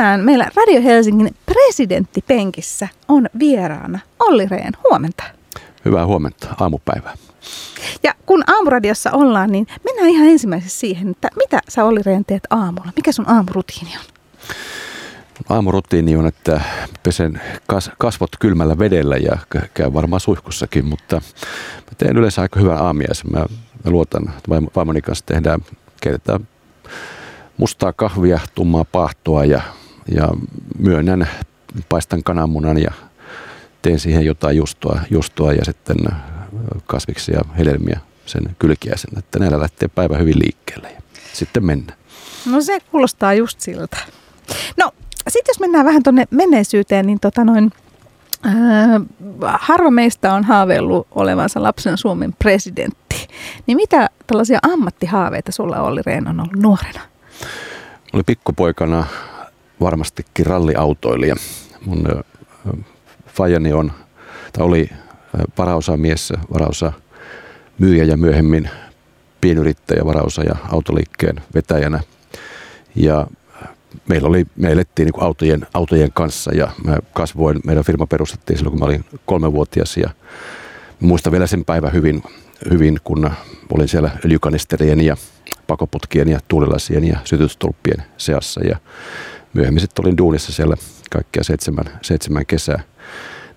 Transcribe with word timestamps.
tänään 0.00 0.20
meillä 0.20 0.50
Radio 0.56 0.82
Helsingin 0.82 1.34
presidenttipenkissä 1.46 2.88
on 3.08 3.26
vieraana 3.38 3.98
Olli 4.18 4.46
Rehn. 4.46 4.72
Huomenta. 4.88 5.24
Hyvää 5.84 6.06
huomenta, 6.06 6.54
aamupäivää. 6.60 7.16
Ja 8.02 8.14
kun 8.26 8.44
aamuradiossa 8.46 9.10
ollaan, 9.12 9.52
niin 9.52 9.66
mennään 9.84 10.08
ihan 10.08 10.28
ensimmäiseksi 10.28 10.78
siihen, 10.78 11.10
että 11.10 11.28
mitä 11.36 11.60
sä 11.68 11.84
Olli 11.84 12.02
Rehn 12.02 12.24
teet 12.24 12.42
aamulla? 12.50 12.92
Mikä 12.96 13.12
sun 13.12 13.28
aamurutiini 13.28 13.90
on? 13.96 14.04
Aamurutiini 15.48 16.16
on, 16.16 16.26
että 16.26 16.60
pesen 17.02 17.40
kas, 17.66 17.90
kasvot 17.98 18.30
kylmällä 18.38 18.78
vedellä 18.78 19.16
ja 19.16 19.38
käy 19.74 19.92
varmaan 19.94 20.20
suihkussakin, 20.20 20.84
mutta 20.84 21.16
mä 21.76 21.92
teen 21.98 22.16
yleensä 22.16 22.42
aika 22.42 22.60
hyvän 22.60 22.78
aamiaisen. 22.78 23.32
Mä, 23.32 23.38
mä 23.84 23.90
luotan, 23.90 24.22
että 24.28 24.50
vaimoni 24.76 25.02
kanssa 25.02 25.26
tehdään, 25.26 25.60
keitetään 26.00 26.48
mustaa 27.56 27.92
kahvia, 27.92 28.40
tummaa 28.54 28.84
paahtoa 28.84 29.44
ja, 29.44 29.62
ja 30.14 30.28
myönnän, 30.78 31.28
paistan 31.88 32.22
kananmunan 32.22 32.78
ja 32.82 32.92
teen 33.82 33.98
siihen 33.98 34.24
jotain 34.24 34.56
justoa, 34.56 35.00
justoa 35.10 35.52
ja 35.52 35.64
sitten 35.64 35.96
kasviksi 36.86 37.32
ja 37.32 37.40
hedelmiä 37.58 38.00
sen 38.26 38.56
kylkiäisen, 38.58 39.18
että 39.18 39.38
näillä 39.38 39.60
lähtee 39.60 39.88
päivä 39.88 40.18
hyvin 40.18 40.38
liikkeelle 40.38 40.92
ja 40.92 41.02
sitten 41.32 41.64
mennään. 41.64 41.98
No 42.46 42.60
se 42.60 42.78
kuulostaa 42.90 43.34
just 43.34 43.60
siltä. 43.60 43.96
No 44.76 44.92
sitten 45.28 45.50
jos 45.52 45.60
mennään 45.60 45.86
vähän 45.86 46.02
tuonne 46.02 46.24
menneisyyteen, 46.30 47.06
niin 47.06 47.20
tota 47.20 47.44
noin, 47.44 47.72
äh, 48.46 48.52
harva 49.60 49.90
meistä 49.90 50.34
on 50.34 50.44
haaveillut 50.44 51.06
olevansa 51.10 51.62
lapsen 51.62 51.98
Suomen 51.98 52.34
presidentti. 52.38 53.28
Niin 53.66 53.76
mitä 53.76 54.08
tällaisia 54.26 54.58
ammattihaaveita 54.62 55.52
sulla 55.52 55.80
oli 55.80 56.00
Reen 56.06 56.28
on 56.28 56.40
ollut 56.40 56.62
nuorena? 56.62 57.00
Oli 58.12 58.22
pikkupoikana 58.22 59.06
varmastikin 59.80 60.46
ralliautoilija. 60.46 61.36
Mun 61.86 62.24
fajani 63.26 63.72
on, 63.72 63.92
tai 64.52 64.66
oli 64.66 64.90
varaosa 65.58 65.96
mies, 65.96 66.32
varaosa 66.52 66.92
myyjä 67.78 68.04
ja 68.04 68.16
myöhemmin 68.16 68.70
pienyrittäjä, 69.40 70.04
varaosa 70.04 70.42
ja 70.42 70.56
autoliikkeen 70.72 71.36
vetäjänä. 71.54 72.00
Ja 72.94 73.26
meillä 74.08 74.28
oli, 74.28 74.46
me 74.56 74.72
elettiin 74.72 75.06
niin 75.06 75.22
autojen, 75.22 75.66
autojen 75.74 76.12
kanssa 76.12 76.54
ja 76.54 76.70
mä 76.84 76.98
kasvoin, 77.12 77.60
meidän 77.64 77.84
firma 77.84 78.06
perustettiin 78.06 78.58
silloin, 78.58 78.72
kun 78.72 78.80
mä 78.80 78.86
olin 78.86 79.04
kolmevuotias 79.26 79.96
ja 79.96 80.10
muistan 81.00 81.32
vielä 81.32 81.46
sen 81.46 81.64
päivän 81.64 81.92
hyvin, 81.92 82.22
hyvin 82.70 82.98
kun 83.04 83.30
olin 83.72 83.88
siellä 83.88 84.10
öljykanisterien 84.24 85.00
ja 85.00 85.16
pakoputkien 85.66 86.28
ja 86.28 86.40
tuulilasien 86.48 87.04
ja 87.04 87.18
sytytystulppien 87.24 88.02
seassa 88.16 88.60
ja 88.64 88.76
myöhemmin 89.54 89.80
sitten 89.80 90.04
olin 90.04 90.18
duunissa 90.18 90.52
siellä 90.52 90.76
kaikkia 91.10 91.44
seitsemän, 91.44 91.84
seitsemän 92.02 92.46
kesää 92.46 92.82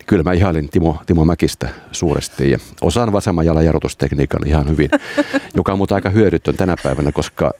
kyllä 0.05 0.23
mä 0.23 0.33
ihailin 0.33 0.69
Timo, 0.69 0.97
Timo 1.05 1.25
Mäkistä 1.25 1.69
suuresti 1.91 2.51
ja 2.51 2.57
osaan 2.81 3.11
vasemman 3.11 3.45
jalan 3.45 3.65
jarrutustekniikan 3.65 4.47
ihan 4.47 4.69
hyvin, 4.69 4.89
joka 5.57 5.71
on 5.71 5.77
muuta 5.77 5.95
aika 5.95 6.09
hyödytön 6.09 6.57
tänä 6.57 6.75
päivänä, 6.83 7.11
koska 7.11 7.51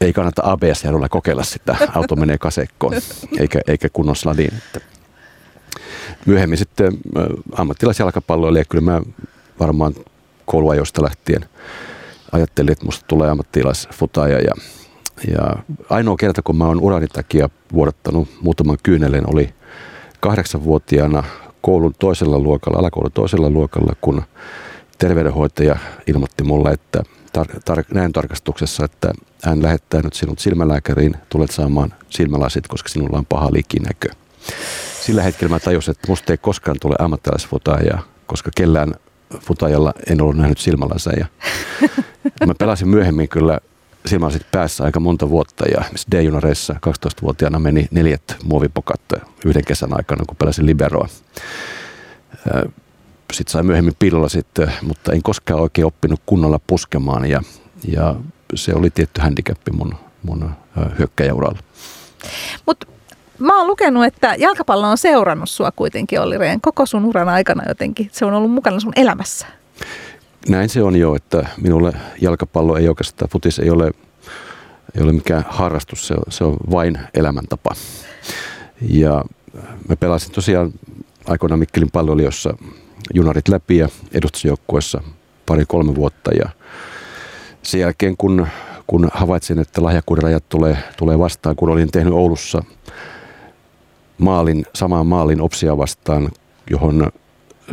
ei 0.00 0.12
kannata 0.12 0.42
ABS-jarrulla 0.44 1.08
kokeilla 1.08 1.42
sitä, 1.42 1.76
auto 1.94 2.16
menee 2.16 2.38
kasekkoon 2.38 2.94
eikä, 3.38 3.60
eikä 3.66 3.88
kunnon 3.92 4.16
sladiin. 4.16 4.52
Myöhemmin 6.26 6.58
sitten 6.58 6.98
ammattilaisjalkapalloilija, 7.56 8.64
kyllä 8.64 8.90
mä 8.90 9.00
varmaan 9.60 9.94
kouluajoista 10.46 11.02
lähtien 11.02 11.44
ajattelin, 12.32 12.72
että 12.72 12.84
musta 12.84 13.04
tulee 13.08 13.30
ammattilaisfutaaja 13.30 14.40
ja, 14.40 14.52
ja 15.28 15.56
ainoa 15.90 16.16
kerta, 16.16 16.42
kun 16.42 16.56
mä 16.56 16.66
oon 16.66 16.80
urani 16.80 17.06
takia 17.08 17.48
vuodattanut 17.72 18.28
muutaman 18.42 18.78
kyynelen, 18.82 19.34
oli 19.34 19.54
kahdeksanvuotiaana 20.20 21.22
koulun 21.60 21.94
toisella 21.98 22.38
luokalla, 22.38 22.78
alakoulun 22.78 23.12
toisella 23.12 23.50
luokalla, 23.50 23.92
kun 24.00 24.22
terveydenhoitaja 24.98 25.76
ilmoitti 26.06 26.44
mulle, 26.44 26.70
että 26.70 27.02
tar- 27.38 27.60
tar- 27.70 27.94
näin 27.94 28.12
tarkastuksessa, 28.12 28.84
että 28.84 29.12
hän 29.44 29.62
lähettää 29.62 30.02
nyt 30.02 30.14
sinut 30.14 30.38
silmälääkäriin, 30.38 31.14
tulet 31.28 31.50
saamaan 31.50 31.94
silmälasit, 32.08 32.68
koska 32.68 32.88
sinulla 32.88 33.18
on 33.18 33.26
paha 33.26 33.48
likinäkö. 33.52 34.08
Sillä 35.00 35.22
hetkellä 35.22 35.54
mä 35.54 35.58
tajusin, 35.58 35.92
että 35.92 36.08
musta 36.08 36.32
ei 36.32 36.38
koskaan 36.38 36.76
tule 36.80 36.96
ammattilaisfutaajaa, 36.98 38.02
koska 38.26 38.50
kellään 38.56 38.94
futajalla 39.40 39.92
en 40.10 40.22
ollut 40.22 40.36
nähnyt 40.36 40.58
silmälaseja. 40.58 41.26
Mä 42.46 42.54
pelasin 42.54 42.88
myöhemmin 42.88 43.28
kyllä 43.28 43.58
silmälasit 44.06 44.46
päässä 44.52 44.84
aika 44.84 45.00
monta 45.00 45.28
vuotta 45.28 45.64
ja 45.68 45.84
D-junareissa 46.12 46.74
12-vuotiaana 46.86 47.58
meni 47.58 47.88
neljät 47.90 48.36
muovipokat 48.44 49.00
yhden 49.44 49.64
kesän 49.64 49.96
aikana, 49.96 50.24
kun 50.28 50.36
pelasin 50.36 50.66
liberoa. 50.66 51.08
Sitten 53.32 53.52
sain 53.52 53.66
myöhemmin 53.66 53.96
pillolla 53.98 54.28
sitten, 54.28 54.72
mutta 54.82 55.12
en 55.12 55.22
koskaan 55.22 55.60
oikein 55.60 55.86
oppinut 55.86 56.20
kunnolla 56.26 56.60
puskemaan 56.66 57.26
ja, 57.26 57.42
ja 57.88 58.14
se 58.54 58.74
oli 58.74 58.90
tietty 58.90 59.20
handicappi 59.20 59.70
mun, 59.70 59.94
mun 60.22 60.50
hyökkäjäuralla. 60.98 61.58
Mutta 62.66 62.86
mä 63.38 63.58
oon 63.58 63.66
lukenut, 63.66 64.04
että 64.04 64.34
jalkapallo 64.38 64.90
on 64.90 64.98
seurannut 64.98 65.50
sua 65.50 65.72
kuitenkin 65.72 66.20
Olli 66.20 66.38
Rehn 66.38 66.60
koko 66.60 66.86
sun 66.86 67.04
uran 67.04 67.28
aikana 67.28 67.64
jotenkin. 67.68 68.08
Se 68.12 68.24
on 68.24 68.34
ollut 68.34 68.50
mukana 68.50 68.80
sun 68.80 68.92
elämässä. 68.96 69.46
Näin 70.48 70.68
se 70.68 70.82
on 70.82 70.96
jo, 70.96 71.14
että 71.14 71.46
minulle 71.60 71.92
jalkapallo 72.20 72.76
ei 72.76 72.88
oikeastaan, 72.88 73.28
futis 73.28 73.58
ei 73.58 73.70
ole, 73.70 73.90
ei 74.96 75.02
ole 75.02 75.12
mikään 75.12 75.44
harrastus, 75.48 76.06
se 76.06 76.14
on, 76.14 76.22
se 76.28 76.44
on 76.44 76.56
vain 76.70 76.98
elämäntapa. 77.14 77.70
Ja 78.80 79.24
mä 79.88 79.96
pelasin 79.96 80.32
tosiaan 80.32 80.72
aikoinaan 81.26 81.58
Mikkelin 81.58 81.90
palloilijossa 81.90 82.56
junarit 83.14 83.48
läpi 83.48 83.76
ja 83.76 83.88
edustusjoukkuessa 84.12 85.02
pari-kolme 85.46 85.94
vuotta 85.94 86.30
ja 86.34 86.48
sen 87.62 87.80
jälkeen 87.80 88.16
kun, 88.16 88.46
kun 88.86 89.08
havaitsin, 89.12 89.58
että 89.58 89.82
lahjakkuuden 89.82 90.22
rajat 90.22 90.48
tulee, 90.48 90.78
tulee 90.96 91.18
vastaan, 91.18 91.56
kun 91.56 91.70
olin 91.70 91.90
tehnyt 91.90 92.12
Oulussa 92.12 92.64
maalin, 94.18 94.66
samaan 94.74 95.06
maalin 95.06 95.40
Opsia 95.40 95.76
vastaan, 95.76 96.28
johon 96.70 97.10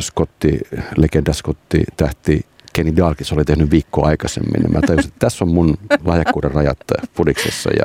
Scotti, 0.00 0.60
legenda 0.96 1.32
Scotti, 1.32 1.84
tähti 1.96 2.46
Kenny 2.78 2.96
Dalkis 2.96 3.32
oli 3.32 3.44
tehnyt 3.44 3.70
viikkoa 3.70 4.06
aikaisemmin. 4.06 4.72
Mä 4.72 4.80
tajusin, 4.80 5.08
että 5.08 5.18
tässä 5.18 5.44
on 5.44 5.50
mun 5.50 5.74
lahjakkuuden 6.04 6.50
rajat 6.50 6.78
fudiksessa. 7.14 7.70
Ja, 7.70 7.84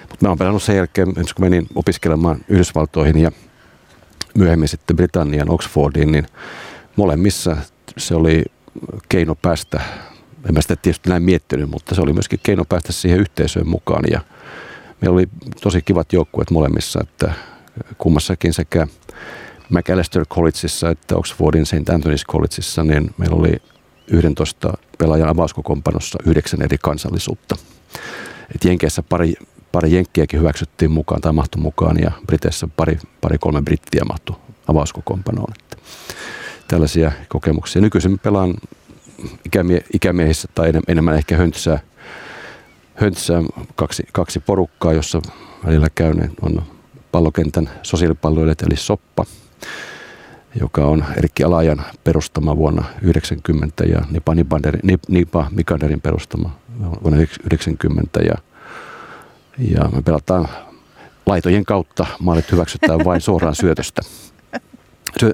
mutta 0.00 0.24
mä 0.24 0.28
oon 0.28 0.38
pelannut 0.38 0.62
sen 0.62 0.76
jälkeen, 0.76 1.14
kun 1.14 1.24
menin 1.38 1.66
opiskelemaan 1.74 2.38
Yhdysvaltoihin 2.48 3.18
ja 3.18 3.32
myöhemmin 4.34 4.68
sitten 4.68 4.96
Britannian 4.96 5.50
Oxfordiin, 5.50 6.12
niin 6.12 6.26
molemmissa 6.96 7.56
se 7.96 8.14
oli 8.14 8.44
keino 9.08 9.34
päästä, 9.34 9.80
en 10.48 10.54
mä 10.54 10.60
sitä 10.60 10.76
tietysti 10.76 11.10
näin 11.10 11.22
miettinyt, 11.22 11.70
mutta 11.70 11.94
se 11.94 12.00
oli 12.00 12.12
myöskin 12.12 12.40
keino 12.42 12.64
päästä 12.64 12.92
siihen 12.92 13.20
yhteisöön 13.20 13.68
mukaan 13.68 14.04
ja 14.10 14.20
meillä 15.00 15.14
oli 15.14 15.28
tosi 15.60 15.82
kivat 15.82 16.12
joukkueet 16.12 16.50
molemmissa, 16.50 17.00
että 17.02 17.32
kummassakin 17.98 18.54
sekä 18.54 18.86
McAllister 19.70 20.26
Collegeissa 20.26 20.90
että 20.90 21.16
Oxfordin 21.16 21.66
St. 21.66 21.74
Anthony's 21.74 22.32
Collegeissa, 22.32 22.84
niin 22.84 23.10
meillä 23.18 23.36
oli 23.36 23.56
11 24.06 24.72
pelaajan 24.98 25.28
avauskokoonpanossa 25.28 26.18
yhdeksän 26.26 26.62
eri 26.62 26.76
kansallisuutta. 26.78 27.56
Et 28.54 28.64
Jenkeissä 28.64 29.02
pari, 29.02 29.34
pari 29.72 29.94
jenkkiäkin 29.94 30.40
hyväksyttiin 30.40 30.90
mukaan 30.90 31.20
tai 31.20 31.32
mahtui 31.32 31.62
mukaan 31.62 31.98
ja 32.02 32.10
Briteissä 32.26 32.68
pari, 32.76 32.98
pari 33.20 33.38
kolme 33.38 33.62
brittiä 33.62 34.02
mahtui 34.08 34.36
avauskokoonpanoon. 34.68 35.52
Että 35.60 35.76
tällaisia 36.68 37.12
kokemuksia. 37.28 37.82
Nykyisin 37.82 38.18
pelaan 38.18 38.54
ikämie- 39.24 39.86
ikämiehissä 39.92 40.48
tai 40.54 40.72
enemmän 40.88 41.16
ehkä 41.16 41.36
höntsää, 41.36 41.78
höntsää 42.94 43.42
kaksi, 43.74 44.02
kaksi 44.12 44.40
porukkaa, 44.40 44.92
jossa 44.92 45.22
välillä 45.66 45.88
käy, 45.94 46.14
on 46.42 46.62
pallokentän 47.12 47.70
sosiaalipalloilijat 47.82 48.62
eli 48.62 48.76
Soppa– 48.76 49.24
joka 50.60 50.84
on 50.84 51.04
Erkki 51.16 51.44
Alajan 51.44 51.82
perustama 52.04 52.56
vuonna 52.56 52.84
90 53.02 53.84
ja 53.84 54.00
Nipa, 54.10 54.34
Nipanderin, 54.34 54.98
Nipa 55.08 55.46
Mikanderin 55.50 56.00
perustama 56.00 56.50
vuonna 57.02 57.20
90 57.20 58.20
ja, 58.20 58.34
ja 59.58 59.88
me 59.88 60.02
pelataan 60.02 60.48
laitojen 61.26 61.64
kautta, 61.64 62.06
maalit 62.20 62.52
hyväksytään 62.52 63.04
vain 63.04 63.20
suoraan 63.20 63.54
syötöstä. 63.54 64.02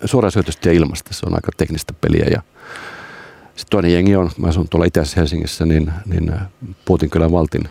Suoraan 0.05 0.33
syötöstä 0.33 0.69
ja 0.69 0.73
ilmasta, 0.73 1.15
se 1.15 1.27
on 1.27 1.35
aika 1.35 1.53
teknistä 1.57 1.93
peliä. 2.01 2.27
Ja 2.31 2.43
sitten 3.47 3.71
toinen 3.71 3.93
jengi 3.93 4.17
on, 4.17 4.31
mä 4.39 4.49
asun 4.49 4.69
tuolla 4.69 4.87
Itäisessä 4.87 5.21
Helsingissä, 5.21 5.67
niin, 5.67 5.93
niin 6.07 6.33
Puutinkylän 6.85 7.33
Valtin 7.33 7.69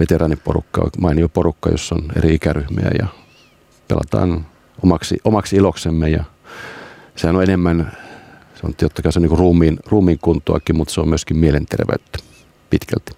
veteraaniporukka, 0.00 0.90
mainio 0.98 1.28
porukka, 1.28 1.70
jossa 1.70 1.94
on 1.94 2.08
eri 2.16 2.34
ikäryhmiä. 2.34 2.90
Ja 2.98 3.06
pelataan 3.88 4.46
omaksi, 4.82 5.16
omaksi 5.24 5.56
iloksemme 5.56 6.10
ja 6.10 6.24
sehän 7.18 7.36
on 7.36 7.42
enemmän, 7.42 7.92
se 8.54 8.66
on 8.66 8.74
totta 8.74 9.02
kai 9.02 9.12
se 9.12 9.18
on 9.18 9.22
niin 9.22 9.38
ruumiin, 9.38 9.78
ruumiin 9.86 10.18
kuntoakin, 10.22 10.76
mutta 10.76 10.94
se 10.94 11.00
on 11.00 11.08
myöskin 11.08 11.36
mielenterveyttä 11.36 12.18
pitkälti. 12.70 13.12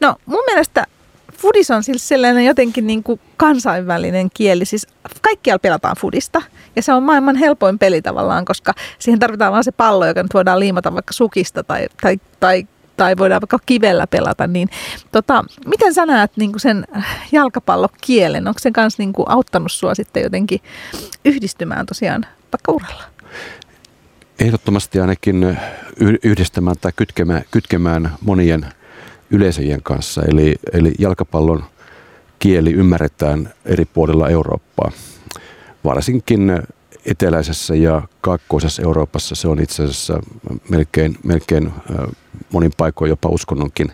No 0.00 0.16
mun 0.26 0.42
mielestä 0.46 0.86
fudis 1.32 1.70
on 1.70 1.82
siis 1.82 2.08
sellainen 2.08 2.44
jotenkin 2.44 2.86
niin 2.86 3.02
kuin 3.02 3.20
kansainvälinen 3.36 4.28
kieli. 4.34 4.64
Siis 4.64 4.86
kaikkialla 5.20 5.58
pelataan 5.58 5.96
fudista 5.96 6.42
ja 6.76 6.82
se 6.82 6.92
on 6.92 7.02
maailman 7.02 7.36
helpoin 7.36 7.78
peli 7.78 8.02
tavallaan, 8.02 8.44
koska 8.44 8.74
siihen 8.98 9.20
tarvitaan 9.20 9.52
vain 9.52 9.64
se 9.64 9.72
pallo, 9.72 10.06
joka 10.06 10.22
nyt 10.22 10.34
voidaan 10.34 10.60
liimata 10.60 10.94
vaikka 10.94 11.12
sukista 11.12 11.64
tai, 11.64 11.86
tai, 12.02 12.20
tai 12.40 12.66
tai 12.96 13.16
voidaan 13.16 13.40
vaikka 13.40 13.58
kivellä 13.66 14.06
pelata, 14.06 14.46
niin 14.46 14.68
tota, 15.12 15.44
miten 15.66 15.94
sä 15.94 16.06
näet 16.06 16.32
niin 16.36 16.52
kuin 16.52 16.60
sen 16.60 16.84
jalkapallokielen? 17.32 18.48
Onko 18.48 18.58
se 18.58 18.70
kanssa 18.70 19.02
niin 19.02 19.12
auttanut 19.26 19.72
sua 19.72 19.94
sitten 19.94 20.22
jotenkin 20.22 20.60
yhdistymään 21.24 21.86
tosiaan 21.86 22.26
vaikka 22.52 22.72
uralla? 22.72 23.04
Ehdottomasti 24.38 25.00
ainakin 25.00 25.58
yhdistämään 26.22 26.76
tai 26.80 26.92
kytkemään, 26.96 27.42
kytkemään 27.50 28.12
monien 28.20 28.66
yleisöjen 29.30 29.82
kanssa. 29.82 30.22
Eli, 30.22 30.54
eli 30.72 30.92
jalkapallon 30.98 31.64
kieli 32.38 32.72
ymmärretään 32.72 33.52
eri 33.64 33.84
puolilla 33.84 34.28
Eurooppaa. 34.28 34.92
Varsinkin 35.84 36.62
eteläisessä 37.06 37.74
ja 37.74 38.02
kaakkoisessa 38.20 38.82
Euroopassa 38.82 39.34
se 39.34 39.48
on 39.48 39.60
itse 39.60 39.82
asiassa 39.82 40.20
melkein, 40.68 41.18
melkein 41.24 41.72
monin 42.52 42.72
paikoin 42.76 43.08
jopa 43.08 43.28
uskonnonkin 43.28 43.92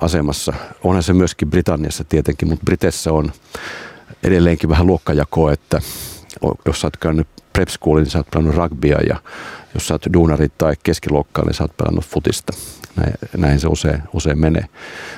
asemassa. 0.00 0.52
Onhan 0.84 1.02
se 1.02 1.12
myöskin 1.12 1.50
Britanniassa 1.50 2.04
tietenkin, 2.04 2.48
mutta 2.48 2.64
Britessä 2.64 3.12
on 3.12 3.32
edelleenkin 4.22 4.70
vähän 4.70 4.86
luokkajakoa, 4.86 5.52
että 5.52 5.80
jos 6.66 6.84
oot 6.84 6.96
käynyt 6.96 7.28
prep 7.58 7.68
schoolin, 7.68 8.02
niin 8.02 8.10
sä 8.10 8.18
oot 8.18 8.30
pelannut 8.30 8.56
rugbya 8.56 8.98
ja 9.08 9.16
jos 9.74 9.88
sä 9.88 9.94
oot 9.94 10.06
duunari 10.12 10.48
tai 10.58 10.74
keskiluokkaa, 10.82 11.44
niin 11.44 11.54
sä 11.54 11.64
oot 11.64 11.76
pelannut 11.76 12.04
futista. 12.04 12.52
Näin, 12.96 13.14
näin 13.36 13.60
se 13.60 13.68
usein, 13.68 14.02
usein 14.12 14.38
menee. 14.38 14.64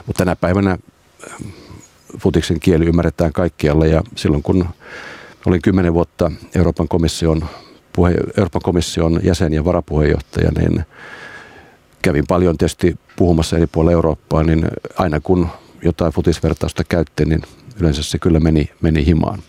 Mutta 0.07 0.25
tänä 0.25 0.37
päivänä 0.37 0.79
futiksen 2.19 2.61
kieli 2.61 2.85
ymmärretään 2.85 3.33
kaikkialla 3.33 3.87
ja 3.87 4.03
silloin 4.17 4.43
kun 4.43 4.69
olin 5.47 5.63
kymmenen 5.63 5.95
vuotta 5.95 6.31
Euroopan 6.55 6.89
komission, 6.89 7.45
puhe, 7.93 8.15
Euroopan 8.37 8.63
komission 8.63 9.21
jäsen 9.23 9.53
ja 9.53 9.65
varapuheenjohtaja, 9.65 10.51
niin 10.59 10.85
kävin 12.03 12.25
paljon 12.29 12.59
tietysti 12.59 12.99
puhumassa 13.17 13.57
eri 13.57 13.67
puolilla 13.67 13.93
Eurooppaa, 13.93 14.43
niin 14.43 14.67
aina 14.97 15.21
kun 15.21 15.49
jotain 15.83 16.13
futisvertausta 16.13 16.85
käytti, 16.85 17.25
niin 17.25 17.43
yleensä 17.81 18.03
se 18.03 18.19
kyllä 18.19 18.41
meni, 18.41 18.71
meni 18.81 19.07
himaan. 19.07 19.43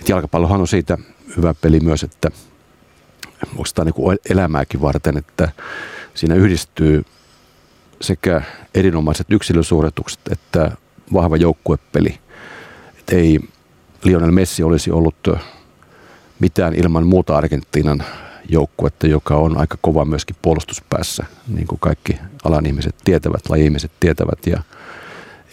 Et 0.00 0.08
jalkapallohan 0.08 0.60
on 0.60 0.68
siitä 0.68 0.98
hyvä 1.36 1.54
peli 1.54 1.80
myös, 1.80 2.02
että 2.02 2.30
oikeastaan 3.46 3.86
niin 3.86 4.18
elämääkin 4.30 4.82
varten, 4.82 5.16
että 5.16 5.48
siinä 6.14 6.34
yhdistyy 6.34 7.04
sekä 8.00 8.42
erinomaiset 8.74 9.26
yksilösuoritukset 9.30 10.20
että 10.30 10.70
vahva 11.12 11.36
joukkuepeli. 11.36 12.18
Et 12.98 13.10
ei 13.10 13.40
Lionel 14.04 14.30
Messi 14.30 14.62
olisi 14.62 14.90
ollut 14.90 15.28
mitään 16.40 16.74
ilman 16.74 17.06
muuta 17.06 17.36
Argentiinan 17.36 18.04
joukkuetta, 18.48 19.06
joka 19.06 19.36
on 19.36 19.58
aika 19.58 19.78
kova 19.80 20.04
myöskin 20.04 20.36
puolustuspäässä, 20.42 21.24
niin 21.48 21.66
kuin 21.66 21.78
kaikki 21.78 22.18
alan 22.44 22.66
ihmiset 22.66 22.94
tietävät, 23.04 23.48
laji-ihmiset 23.48 23.90
tietävät. 24.00 24.46
Ja 24.46 24.62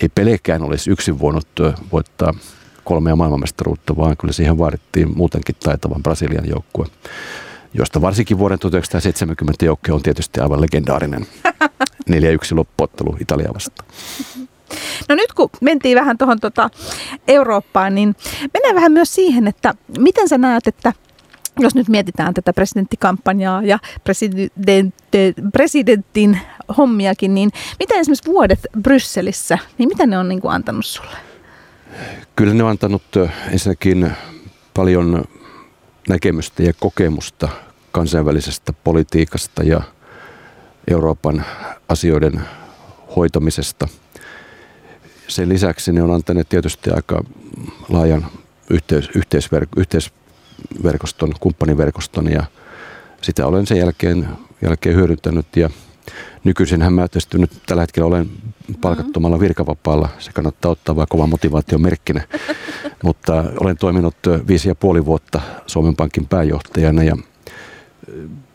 ei 0.02 0.10
pelekään 0.10 0.62
olisi 0.62 0.92
yksin 0.92 1.20
voinut 1.20 1.48
voittaa 1.92 2.34
kolmea 2.84 3.16
maailmanmestaruutta, 3.16 3.98
vaan 3.98 4.18
kyllä 4.18 4.34
siihen 4.34 4.58
vaadittiin 4.58 5.18
muutenkin 5.18 5.56
taitavan 5.64 6.04
Brasilian 6.04 6.50
joukkue, 6.50 6.86
josta 7.74 8.02
varsinkin 8.02 8.38
vuoden 8.38 8.60
1970 8.60 9.66
joukkue 9.66 9.96
on 9.96 10.04
tietysti 10.04 10.40
aivan 10.40 10.62
legendaarinen 10.62 11.28
4-1 12.12 12.16
loppuottelu 12.52 13.18
Italia 13.20 13.54
vastaan. 13.54 13.90
No 15.10 15.16
nyt 15.16 15.34
kun 15.34 15.50
mentiin 15.62 15.98
vähän 15.98 16.18
tuohon 16.18 16.40
tota 16.40 16.70
Eurooppaan, 17.28 17.96
niin 17.96 18.16
mennään 18.54 18.76
vähän 18.76 18.92
myös 18.92 19.16
siihen, 19.16 19.48
että 19.48 19.74
miten 20.00 20.30
sä 20.30 20.38
näet, 20.38 20.68
että 20.68 20.94
jos 21.60 21.76
nyt 21.76 21.90
mietitään 21.90 22.34
tätä 22.34 22.54
presidenttikampanjaa 22.54 23.64
ja 23.64 23.80
presidentin 25.52 26.40
hommiakin, 26.78 27.34
niin 27.34 27.50
miten 27.80 28.00
esimerkiksi 28.00 28.32
vuodet 28.32 28.60
Brysselissä, 28.82 29.58
niin 29.78 29.90
mitä 29.90 30.06
ne 30.06 30.18
on 30.18 30.30
niin 30.30 30.42
kuin 30.42 30.52
antanut 30.52 30.86
sulle? 30.86 31.33
Kyllä 32.36 32.54
ne 32.54 32.64
on 32.64 32.70
antanut 32.70 33.04
ensinnäkin 33.52 34.12
paljon 34.74 35.24
näkemystä 36.10 36.64
ja 36.64 36.74
kokemusta 36.80 37.50
kansainvälisestä 37.92 38.74
politiikasta 38.84 39.64
ja 39.64 39.82
Euroopan 40.92 41.46
asioiden 41.90 42.42
hoitamisesta. 43.16 43.88
Sen 45.28 45.50
lisäksi 45.50 45.92
ne 45.92 46.02
on 46.02 46.14
antaneet 46.14 46.50
tietysti 46.50 46.90
aika 46.90 47.24
laajan 47.90 48.26
yhteys, 48.70 49.10
yhteisver, 49.16 49.68
yhteisverkoston, 49.78 51.34
kumppaniverkoston 51.40 52.32
ja 52.32 52.44
sitä 53.22 53.48
olen 53.48 53.68
sen 53.68 53.78
jälkeen, 53.78 54.28
jälkeen 54.62 54.96
hyödyntänyt 54.96 55.56
ja 55.56 55.70
nykyisinhän 56.44 56.94
mä 56.94 57.08
tietysti 57.08 57.38
nyt 57.38 57.52
tällä 57.66 57.84
hetkellä 57.84 58.08
olen 58.08 58.30
palkattomalla 58.82 59.40
virkavapaalla. 59.40 60.10
Se 60.20 60.32
kannattaa 60.32 60.72
ottaa 60.72 60.96
vaan 60.96 61.08
kova 61.10 61.28
motivaation 61.28 61.82
merkkinä. 61.82 62.24
Mutta 63.04 63.44
olen 63.60 63.78
toiminut 63.78 64.16
viisi 64.48 64.70
ja 64.70 64.76
puoli 64.76 65.06
vuotta 65.06 65.42
Suomen 65.68 65.96
Pankin 65.96 66.28
pääjohtajana 66.28 67.04
ja 67.04 67.18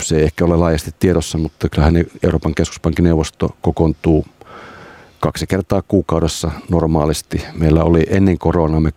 se 0.03 0.17
ei 0.17 0.25
ehkä 0.25 0.45
ole 0.45 0.57
laajasti 0.57 0.91
tiedossa, 0.99 1.39
mutta 1.39 1.69
kyllähän 1.69 2.05
Euroopan 2.23 2.55
keskuspankin 2.55 3.05
neuvosto 3.05 3.57
kokoontuu 3.63 4.27
kaksi 5.21 5.47
kertaa 5.47 5.83
kuukaudessa 5.83 6.51
normaalisti. 6.69 7.45
Meillä 7.55 7.85
oli 7.85 8.07
ennen 8.11 8.39
koronaa, 8.39 8.81
me 8.81 8.93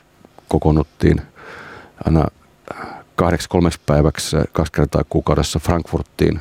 kokoonnuttiin 0.48 1.22
aina 2.06 2.28
kahdeksi 3.16 3.50
kolmeksi 3.50 3.80
päiväksi 3.86 4.38
kaksi 4.52 4.72
kertaa 4.72 5.04
kuukaudessa 5.10 5.60
Frankfurttiin. 5.60 6.40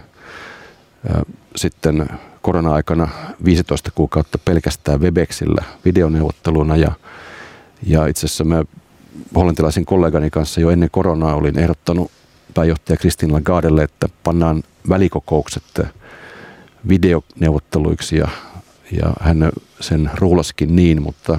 Sitten 1.57 2.07
korona-aikana 2.43 3.09
15 3.45 3.91
kuukautta 3.95 4.39
pelkästään 4.39 5.01
Webexillä 5.01 5.65
videoneuvotteluna 5.85 6.77
ja, 6.77 6.93
ja 7.83 8.07
itse 8.07 8.27
asiassa 8.27 8.45
mä 8.45 8.65
hollantilaisen 9.35 9.85
kollegani 9.85 10.31
kanssa 10.31 10.61
jo 10.61 10.71
ennen 10.71 10.91
koronaa 10.93 11.35
olin 11.35 11.59
ehdottanut 11.59 12.11
pääjohtaja 12.55 12.97
Kristin 12.97 13.33
Lagardelle, 13.33 13.83
että 13.83 14.09
pannaan 14.23 14.63
välikokoukset 14.89 15.81
videoneuvotteluiksi 16.89 18.17
ja, 18.17 18.29
ja 18.93 19.13
hän 19.21 19.53
sen 19.81 20.11
ruulaskin 20.15 20.77
niin, 20.77 21.03
mutta 21.03 21.39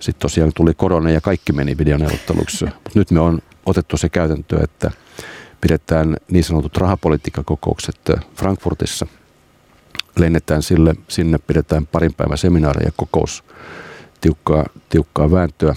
sitten 0.00 0.22
tosiaan 0.22 0.52
tuli 0.54 0.74
korona 0.74 1.10
ja 1.10 1.20
kaikki 1.20 1.52
meni 1.52 1.78
videoneuvotteluksi. 1.78 2.64
Mut 2.84 2.94
nyt 2.94 3.10
me 3.10 3.20
on 3.20 3.38
otettu 3.66 3.96
se 3.96 4.08
käytäntö, 4.08 4.64
että 4.64 4.90
pidetään 5.64 6.16
niin 6.30 6.44
sanotut 6.44 6.76
rahapolitiikkakokoukset 6.76 8.10
Frankfurtissa– 8.36 9.06
lennetään 10.18 10.62
sille, 10.62 10.94
sinne 11.08 11.38
pidetään 11.38 11.86
parin 11.86 12.14
päivän 12.14 12.38
seminaari 12.38 12.84
ja 12.84 12.92
kokous, 12.96 13.44
tiukkaa, 14.20 14.66
tiukkaa 14.88 15.30
vääntöä, 15.30 15.74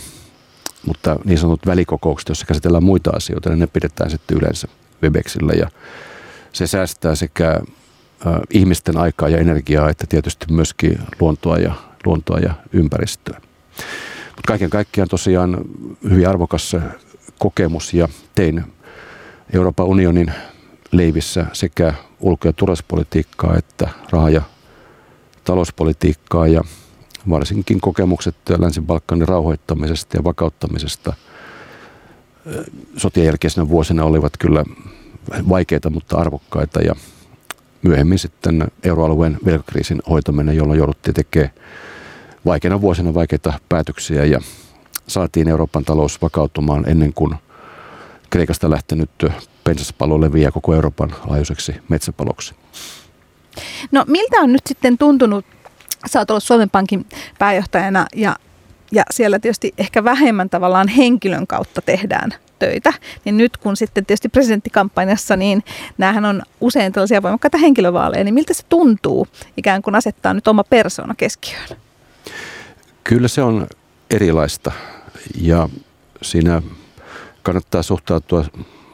mutta 0.85 1.19
niin 1.25 1.37
sanotut 1.37 1.65
välikokoukset, 1.65 2.29
joissa 2.29 2.45
käsitellään 2.45 2.83
muita 2.83 3.11
asioita, 3.15 3.49
niin 3.49 3.59
ne 3.59 3.67
pidetään 3.67 4.09
sitten 4.09 4.37
yleensä 4.37 4.67
Webexillä. 5.03 5.53
Ja 5.53 5.69
se 6.53 6.67
säästää 6.67 7.15
sekä 7.15 7.51
äh, 7.51 7.61
ihmisten 8.49 8.97
aikaa 8.97 9.29
ja 9.29 9.37
energiaa, 9.37 9.89
että 9.89 10.05
tietysti 10.09 10.45
myöskin 10.51 10.99
luontoa 11.19 11.57
ja, 11.57 11.73
luontoa 12.05 12.39
ja 12.39 12.53
ympäristöä. 12.73 13.41
Mutta 14.27 14.47
kaiken 14.47 14.69
kaikkiaan 14.69 15.09
tosiaan 15.09 15.57
hyvin 16.09 16.29
arvokas 16.29 16.75
kokemus 17.39 17.93
ja 17.93 18.07
tein 18.35 18.63
Euroopan 19.53 19.85
unionin 19.85 20.33
leivissä 20.91 21.45
sekä 21.53 21.93
ulko- 22.19 22.47
ja 22.47 22.53
turvallisuuspolitiikkaa 22.53 23.55
että 23.57 23.89
raha- 24.09 24.29
ja 24.29 24.41
talouspolitiikkaa 25.43 26.47
ja 26.47 26.61
varsinkin 27.29 27.81
kokemukset 27.81 28.35
Länsi-Balkanin 28.57 29.27
rauhoittamisesta 29.27 30.17
ja 30.17 30.23
vakauttamisesta 30.23 31.13
sotien 32.97 33.25
jälkeisenä 33.25 33.69
vuosina 33.69 34.03
olivat 34.03 34.33
kyllä 34.39 34.63
vaikeita, 35.49 35.89
mutta 35.89 36.17
arvokkaita. 36.17 36.81
Ja 36.81 36.95
myöhemmin 37.81 38.19
sitten 38.19 38.67
euroalueen 38.83 39.37
velkakriisin 39.45 40.01
hoitaminen, 40.09 40.55
jolloin 40.55 40.77
jouduttiin 40.77 41.13
tekemään 41.13 41.53
vaikeina 42.45 42.81
vuosina 42.81 43.13
vaikeita 43.13 43.53
päätöksiä 43.69 44.25
ja 44.25 44.39
saatiin 45.07 45.47
Euroopan 45.47 45.85
talous 45.85 46.21
vakautumaan 46.21 46.89
ennen 46.89 47.13
kuin 47.13 47.35
Kreikasta 48.29 48.69
lähtenyt 48.69 49.09
pensaspalo 49.63 50.21
leviää 50.21 50.51
koko 50.51 50.73
Euroopan 50.73 51.15
laajuiseksi 51.27 51.75
metsäpaloksi. 51.89 52.55
No 53.91 54.05
miltä 54.07 54.37
on 54.37 54.53
nyt 54.53 54.67
sitten 54.67 54.97
tuntunut, 54.97 55.45
sä 56.11 56.19
oot 56.19 56.31
ollut 56.31 56.43
Suomen 56.43 56.69
Pankin 56.69 57.05
pääjohtajana 57.39 58.05
ja, 58.15 58.35
ja 58.91 59.03
siellä 59.11 59.39
tietysti 59.39 59.73
ehkä 59.77 60.03
vähemmän 60.03 60.49
tavallaan 60.49 60.87
henkilön 60.87 61.47
kautta 61.47 61.81
tehdään 61.81 62.33
töitä, 62.59 62.93
niin 63.25 63.37
nyt 63.37 63.57
kun 63.57 63.77
sitten 63.77 64.05
tietysti 64.05 64.29
presidenttikampanjassa, 64.29 65.35
niin 65.35 65.63
näähän 65.97 66.25
on 66.25 66.41
usein 66.61 66.93
tällaisia 66.93 67.21
voimakkaita 67.21 67.57
henkilövaaleja, 67.57 68.23
niin 68.23 68.33
miltä 68.33 68.53
se 68.53 68.63
tuntuu 68.69 69.27
ikään 69.57 69.81
kuin 69.81 69.95
asettaa 69.95 70.33
nyt 70.33 70.47
oma 70.47 70.63
persona 70.63 71.15
keskiöön? 71.15 71.67
Kyllä 73.03 73.27
se 73.27 73.41
on 73.41 73.67
erilaista 74.09 74.71
ja 75.41 75.69
siinä 76.21 76.61
kannattaa 77.47 77.83
suhtautua 77.83 78.45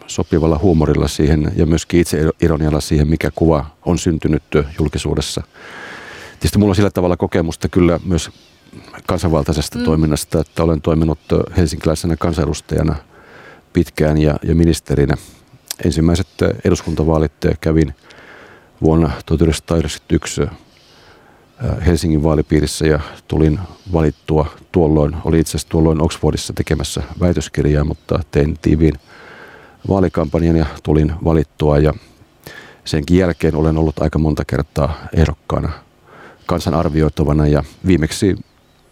sopivalla 0.08 0.58
huumorilla 0.58 1.08
siihen 1.08 1.52
ja 1.56 1.66
myöskin 1.66 2.00
itse 2.00 2.30
ironialla 2.42 2.82
siihen, 2.82 3.08
mikä 3.08 3.32
kuva 3.36 3.66
on 3.86 3.98
syntynyt 3.98 4.44
julkisuudessa. 4.80 5.42
Tietysti 6.32 6.58
mulla 6.58 6.72
on 6.72 6.76
sillä 6.76 6.90
tavalla 6.90 7.18
kokemusta 7.18 7.70
kyllä 7.70 8.00
myös 8.06 8.30
kansanvaltaisesta 9.08 9.78
mm. 9.78 9.86
toiminnasta, 9.86 10.40
että 10.40 10.64
olen 10.64 10.82
toiminut 10.82 11.20
helsinkiläisenä 11.58 12.16
kansanedustajana 12.16 12.96
pitkään 13.74 14.18
ja, 14.18 14.40
ja 14.44 14.56
ministerinä. 14.56 15.16
Ensimmäiset 15.86 16.28
eduskuntavaalit 16.66 17.34
kävin 17.62 17.96
vuonna 18.82 19.12
1991 19.26 20.42
Helsingin 21.86 22.24
vaalipiirissä 22.24 22.88
ja 22.88 23.00
tulin 23.28 23.60
valittua 23.94 24.46
tuolloin. 24.72 25.16
Oli 25.26 25.40
itse 25.40 25.52
asiassa 25.52 25.70
tuolloin 25.70 26.02
Oxfordissa 26.02 26.54
tekemässä 26.54 27.04
väitöskirjaa, 27.20 27.84
mutta 27.84 28.20
tein 28.32 28.58
tiiviin 28.62 28.94
vaalikampanjan 29.90 30.56
ja 30.56 30.66
tulin 30.84 31.14
valittua 31.24 31.80
ja 31.80 31.94
senkin 32.86 33.18
jälkeen 33.18 33.56
olen 33.56 33.78
ollut 33.78 34.02
aika 34.02 34.20
monta 34.20 34.46
kertaa 34.46 34.98
ehdokkaana 35.14 35.70
kansan 36.46 36.74
arvioitavana 36.74 37.48
ja 37.48 37.64
viimeksi 37.88 38.36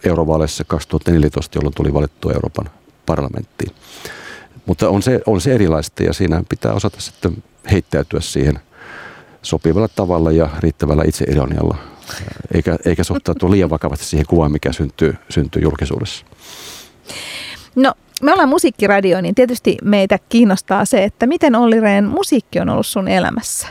eurovaaleissa 0.04 0.64
2014, 0.64 1.58
jolloin 1.58 1.74
tuli 1.74 1.94
valittua 1.94 2.32
Euroopan 2.32 2.70
parlamenttiin. 3.06 3.74
Mutta 4.66 4.88
on 4.88 5.02
se, 5.02 5.20
on 5.26 5.40
se 5.40 5.54
erilaista 5.54 6.02
ja 6.02 6.12
siinä 6.12 6.42
pitää 6.48 6.72
osata 6.72 7.00
sitten 7.00 7.42
heittäytyä 7.70 8.20
siihen 8.20 8.60
sopivalla 9.42 9.88
tavalla 9.88 10.32
ja 10.32 10.50
riittävällä 10.60 11.02
itseironialla, 11.06 11.76
eikä, 12.54 12.76
eikä 12.86 13.04
suhtautua 13.04 13.50
liian 13.50 13.70
vakavasti 13.70 14.04
siihen 14.04 14.26
kuvaan, 14.26 14.52
mikä 14.52 14.72
syntyy, 14.72 15.14
syntyy 15.28 15.62
julkisuudessa. 15.62 16.26
No, 17.76 17.94
me 18.22 18.32
ollaan 18.32 18.48
musiikkiradio, 18.48 19.20
niin 19.20 19.34
tietysti 19.34 19.76
meitä 19.82 20.18
kiinnostaa 20.28 20.84
se, 20.84 21.04
että 21.04 21.26
miten 21.26 21.54
Olli 21.54 21.80
Rehn 21.80 22.04
musiikki 22.04 22.60
on 22.60 22.68
ollut 22.68 22.86
sun 22.86 23.08
elämässä 23.08 23.68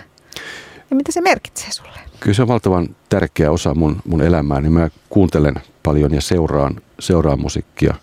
ja 0.91 0.95
mitä 0.95 1.11
se 1.11 1.21
merkitsee 1.21 1.71
sulle? 1.71 1.99
Kyllä 2.19 2.35
se 2.35 2.41
on 2.41 2.47
valtavan 2.47 2.95
tärkeä 3.09 3.51
osa 3.51 3.73
mun, 3.73 4.01
mun 4.07 4.21
elämää, 4.21 4.61
niin 4.61 4.73
mä 4.73 4.89
kuuntelen 5.09 5.55
paljon 5.83 6.13
ja 6.13 6.21
seuraan, 6.21 6.81
seuraan 6.99 7.41
musiikkia. 7.41 7.95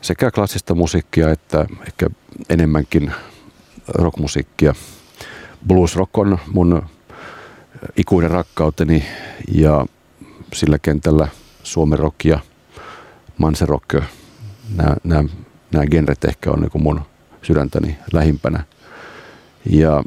Sekä 0.00 0.30
klassista 0.30 0.74
musiikkia 0.74 1.30
että 1.30 1.66
ehkä 1.86 2.06
enemmänkin 2.48 3.12
rockmusiikkia. 3.88 4.74
Blues 5.66 5.96
rock 5.96 6.18
on 6.18 6.38
mun 6.52 6.82
ikuinen 7.96 8.30
rakkauteni 8.30 9.04
ja 9.54 9.86
sillä 10.52 10.78
kentällä 10.78 11.28
Suomen 11.62 11.98
rock 11.98 12.24
ja 12.24 12.38
Manse 13.38 13.66
rock, 13.66 13.94
nämä, 14.76 14.96
nämä, 15.04 15.24
nämä 15.72 15.86
genret 15.86 16.24
ehkä 16.24 16.50
on 16.50 16.60
niin 16.60 16.82
mun 16.82 17.00
sydäntäni 17.42 17.96
lähimpänä. 18.12 18.64
Ja 19.70 20.02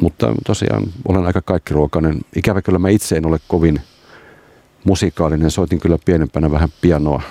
mutta 0.00 0.34
tosiaan 0.46 0.84
olen 1.08 1.26
aika 1.26 1.42
kaikkiruokainen. 1.42 2.20
Ikävä 2.36 2.62
kyllä 2.62 2.78
mä 2.78 2.88
itse 2.88 3.16
en 3.16 3.26
ole 3.26 3.38
kovin 3.48 3.80
musikaalinen. 4.84 5.50
Soitin 5.50 5.80
kyllä 5.80 5.98
pienempänä 6.04 6.50
vähän 6.50 6.68
pianoa, 6.80 7.22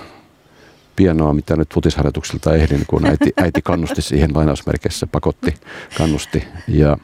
pianoa 0.95 1.33
mitä 1.33 1.55
nyt 1.55 1.73
futisharjoituksilta 1.73 2.55
ehdin, 2.55 2.83
kun 2.87 3.05
äiti, 3.05 3.33
äiti 3.43 3.61
kannusti 3.61 4.01
siihen 4.01 4.29
lainausmerkeissä, 4.33 5.07
pakotti, 5.07 5.53
kannusti. 5.97 6.43
Ja 6.67 6.97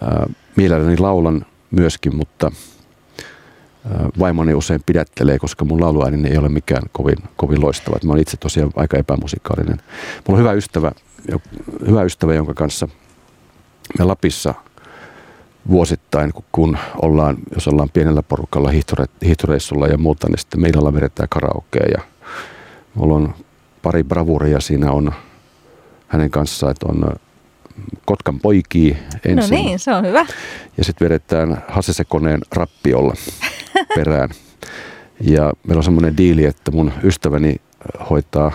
ää, 0.00 0.26
mielelläni 0.56 0.98
laulan 0.98 1.46
myöskin, 1.72 2.16
mutta 2.16 2.50
vaimoni 4.18 4.54
usein 4.54 4.80
pidättelee, 4.86 5.38
koska 5.38 5.64
mun 5.64 5.80
lauluääni 5.80 6.28
ei 6.28 6.38
ole 6.38 6.48
mikään 6.48 6.82
kovin, 6.92 7.18
kovin 7.36 7.60
loistava. 7.60 7.96
Mä 8.04 8.12
olen 8.12 8.22
itse 8.22 8.36
tosiaan 8.36 8.70
aika 8.76 8.96
epämusikaalinen. 8.96 9.76
Mulla 10.28 10.38
on 10.38 10.38
hyvä 10.38 10.52
ystävä, 10.52 10.92
hyvä 11.86 12.02
ystävä 12.02 12.34
jonka 12.34 12.54
kanssa– 12.54 12.88
me 13.98 14.04
Lapissa 14.04 14.54
vuosittain, 15.68 16.32
kun 16.52 16.78
ollaan, 17.02 17.36
jos 17.54 17.68
ollaan 17.68 17.90
pienellä 17.90 18.22
porukalla 18.22 18.70
hiihtore, 18.70 19.04
hiihtoreissulla 19.24 19.86
ja 19.86 19.98
muuta, 19.98 20.28
niin 20.28 20.38
sitten 20.38 20.60
meillä 20.60 20.94
vedetään 20.94 21.28
karaokea 21.28 21.86
ja 21.86 22.02
mulla 22.94 23.14
on 23.14 23.34
pari 23.82 24.04
bravuria 24.04 24.60
siinä 24.60 24.92
on 24.92 25.12
hänen 26.08 26.30
kanssaan, 26.30 26.70
että 26.70 26.86
on 26.88 27.16
Kotkan 28.04 28.40
poikii 28.40 28.96
ensin. 29.24 29.36
No 29.36 29.62
niin, 29.62 29.78
se 29.78 29.94
on 29.94 30.06
hyvä. 30.06 30.26
Ja 30.76 30.84
sitten 30.84 31.04
vedetään 31.04 31.62
Hasesekoneen 31.68 32.40
rappiolla 32.52 33.14
perään. 33.96 34.28
Ja 35.20 35.52
meillä 35.66 35.80
on 35.80 35.84
semmoinen 35.84 36.16
diili, 36.16 36.44
että 36.44 36.70
mun 36.70 36.92
ystäväni 37.02 37.56
hoitaa 38.10 38.52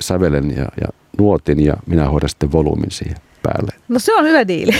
sävelen 0.00 0.50
ja, 0.50 0.64
ja 0.80 0.88
nuotin 1.18 1.64
ja 1.64 1.74
minä 1.86 2.08
hoidan 2.08 2.28
sitten 2.28 2.52
volyymin 2.52 2.90
siihen 2.90 3.16
päälle. 3.42 3.72
No 3.88 3.98
se 3.98 4.14
on 4.14 4.24
hyvä 4.24 4.48
diili. 4.48 4.72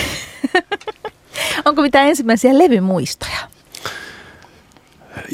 Onko 1.65 1.83
mitään 1.83 2.09
ensimmäisiä 2.09 2.59
levymuistoja? 2.59 3.39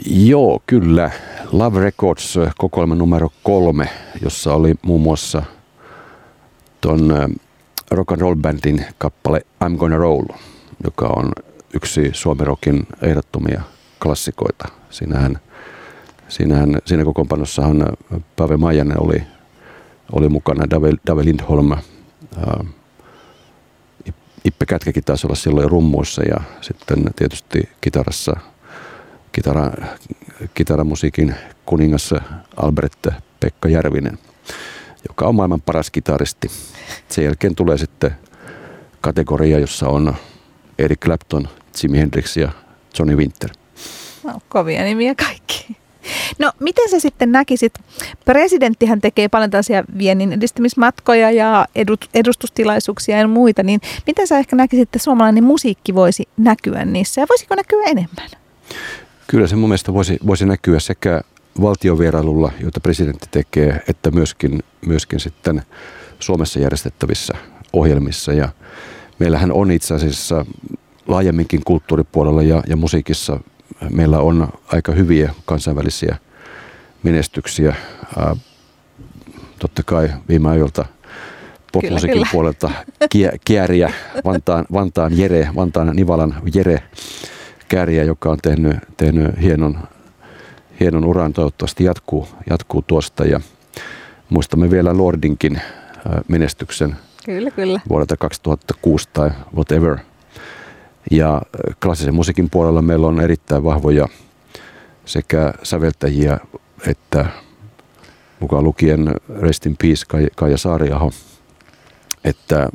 Joo, 0.06 0.62
kyllä. 0.66 1.10
Love 1.52 1.80
Records 1.80 2.38
kokoelma 2.58 2.94
numero 2.94 3.32
kolme, 3.42 3.88
jossa 4.22 4.54
oli 4.54 4.74
muun 4.82 5.00
muassa 5.00 5.42
ton 6.80 7.12
rock 7.90 8.12
and 8.12 8.20
roll 8.20 8.34
bandin 8.34 8.84
kappale 8.98 9.40
I'm 9.64 9.76
Gonna 9.76 9.96
Roll, 9.96 10.24
joka 10.84 11.06
on 11.06 11.32
yksi 11.74 12.10
Suomi 12.12 12.44
Rockin 12.44 12.86
ehdottomia 13.02 13.62
klassikoita. 14.02 14.68
Siinähän, 14.90 15.38
siinähän, 16.28 16.78
siinä 16.86 17.04
kokoonpanossahan 17.04 17.86
Pave 18.36 18.56
Maijanen 18.56 19.02
oli, 19.02 19.22
oli 20.12 20.28
mukana, 20.28 20.70
Dave, 20.70 20.92
Dave 21.06 21.24
Lindholm, 21.24 21.70
Ippe 24.44 24.66
Kätkäkin 24.66 25.04
taisi 25.04 25.26
olla 25.26 25.36
silloin 25.36 25.70
rummuissa 25.70 26.22
ja 26.22 26.40
sitten 26.60 27.04
tietysti 27.16 27.68
kitarassa, 27.80 28.36
kitara, 29.32 29.70
kitaramusiikin 30.54 31.34
kuningas 31.66 32.14
Albert 32.56 33.06
Pekka 33.40 33.68
Järvinen, 33.68 34.18
joka 35.08 35.26
on 35.26 35.34
maailman 35.34 35.60
paras 35.60 35.90
kitaristi. 35.90 36.50
Sen 37.08 37.24
jälkeen 37.24 37.54
tulee 37.54 37.78
sitten 37.78 38.10
kategoria, 39.00 39.58
jossa 39.58 39.88
on 39.88 40.14
Eric 40.78 41.00
Clapton, 41.00 41.48
Jimi 41.82 41.98
Hendrix 41.98 42.36
ja 42.36 42.52
Johnny 42.98 43.16
Winter. 43.16 43.50
No, 44.24 44.40
kovia 44.48 44.82
nimiä 44.82 45.14
kaikki. 45.14 45.76
No 46.38 46.52
miten 46.60 46.90
sä 46.90 47.00
sitten 47.00 47.32
näkisit, 47.32 47.74
presidenttihän 48.24 49.00
tekee 49.00 49.28
paljon 49.28 49.50
tällaisia 49.50 49.84
viennin 49.98 50.32
edistämismatkoja 50.32 51.30
ja 51.30 51.66
edustustilaisuuksia 52.14 53.18
ja 53.18 53.28
muita, 53.28 53.62
niin 53.62 53.80
miten 54.06 54.26
sä 54.26 54.38
ehkä 54.38 54.56
näkisit, 54.56 54.82
että 54.82 54.98
suomalainen 54.98 55.44
musiikki 55.44 55.94
voisi 55.94 56.28
näkyä 56.36 56.84
niissä 56.84 57.20
ja 57.20 57.26
voisiko 57.28 57.54
näkyä 57.54 57.82
enemmän? 57.84 58.30
Kyllä 59.26 59.46
se 59.46 59.56
mun 59.56 59.68
mielestä 59.68 59.94
voisi, 59.94 60.18
voisi 60.26 60.46
näkyä 60.46 60.80
sekä 60.80 61.20
valtiovierailulla, 61.60 62.52
jota 62.60 62.80
presidentti 62.80 63.26
tekee, 63.30 63.82
että 63.88 64.10
myöskin, 64.10 64.62
myöskin 64.86 65.20
sitten 65.20 65.62
Suomessa 66.20 66.60
järjestettävissä 66.60 67.34
ohjelmissa. 67.72 68.32
Ja 68.32 68.48
meillähän 69.18 69.52
on 69.52 69.70
itse 69.70 69.94
asiassa 69.94 70.46
laajemminkin 71.06 71.60
kulttuuripuolella 71.64 72.42
ja, 72.42 72.62
ja 72.66 72.76
musiikissa 72.76 73.40
meillä 73.90 74.18
on 74.18 74.48
aika 74.66 74.92
hyviä 74.92 75.34
kansainvälisiä 75.44 76.16
menestyksiä. 77.02 77.74
Totta 79.58 79.82
kai 79.82 80.10
viime 80.28 80.50
ajoilta 80.50 80.84
popmusiikin 81.72 82.26
puolelta 82.32 82.70
Kääriä, 83.44 83.92
Vantaan, 84.24 84.66
Vantaan 84.72 85.18
Jere, 85.18 85.48
Vantaan 85.56 85.96
Nivalan 85.96 86.34
Jere 86.54 86.82
Kääriä, 87.68 88.04
joka 88.04 88.30
on 88.30 88.38
tehnyt, 88.42 88.76
tehnyt 88.96 89.40
hienon, 89.40 89.78
hienon 90.80 91.04
uran, 91.04 91.32
toivottavasti 91.32 91.84
jatkuu, 91.84 92.28
jatkuu 92.50 92.82
tuosta. 92.82 93.24
Ja 93.24 93.40
muistamme 94.28 94.70
vielä 94.70 94.96
Lordinkin 94.96 95.60
menestyksen 96.28 96.96
kyllä, 97.24 97.50
kyllä. 97.50 97.80
vuodelta 97.88 98.16
2006 98.16 99.08
tai 99.12 99.30
whatever– 99.54 99.98
ja 101.10 101.42
klassisen 101.82 102.14
musiikin 102.14 102.50
puolella 102.50 102.82
meillä 102.82 103.06
on 103.06 103.20
erittäin 103.20 103.64
vahvoja 103.64 104.08
sekä 105.04 105.54
säveltäjiä 105.62 106.38
että 106.86 107.26
mukaan 108.40 108.64
lukien 108.64 109.14
Rest 109.40 109.66
in 109.66 109.76
Peace 109.76 110.28
Kaija 110.34 110.58
Saariaho, 110.58 111.12
että 112.24 112.68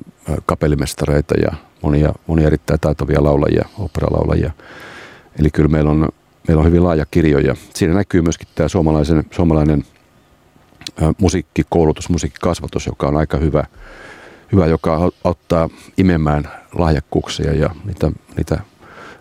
kapellimestareita 0.46 1.36
ja 1.36 1.54
monia, 1.82 2.14
monia 2.28 2.48
erittäin 2.48 2.80
taitavia 2.80 3.24
laulajia, 3.24 3.66
operalaulajia. 3.80 4.52
Eli 5.40 5.50
kyllä 5.50 5.70
meillä 5.70 5.92
on, 5.92 6.10
meillä 6.48 6.62
on 6.62 6.68
hyvin 6.68 6.84
laaja 6.84 7.06
kirjo 7.12 7.40
ja 7.40 7.56
siinä 7.74 7.94
näkyy 7.94 8.22
myöskin 8.22 8.48
tämä 8.56 8.70
suomalaisen, 8.70 9.25
suomalainen 9.32 9.84
musiikkikoulutus, 11.18 12.10
musiikkikasvatus, 12.10 12.86
joka 12.86 13.08
on 13.08 13.18
aika 13.18 13.38
hyvä, 13.38 13.64
hyvä 14.52 14.66
joka 14.66 15.12
auttaa 15.24 15.70
imemään 15.98 16.50
lahjakkuuksia 16.74 17.54
ja 17.54 17.70
niitä, 17.86 18.12
niitä 18.38 18.60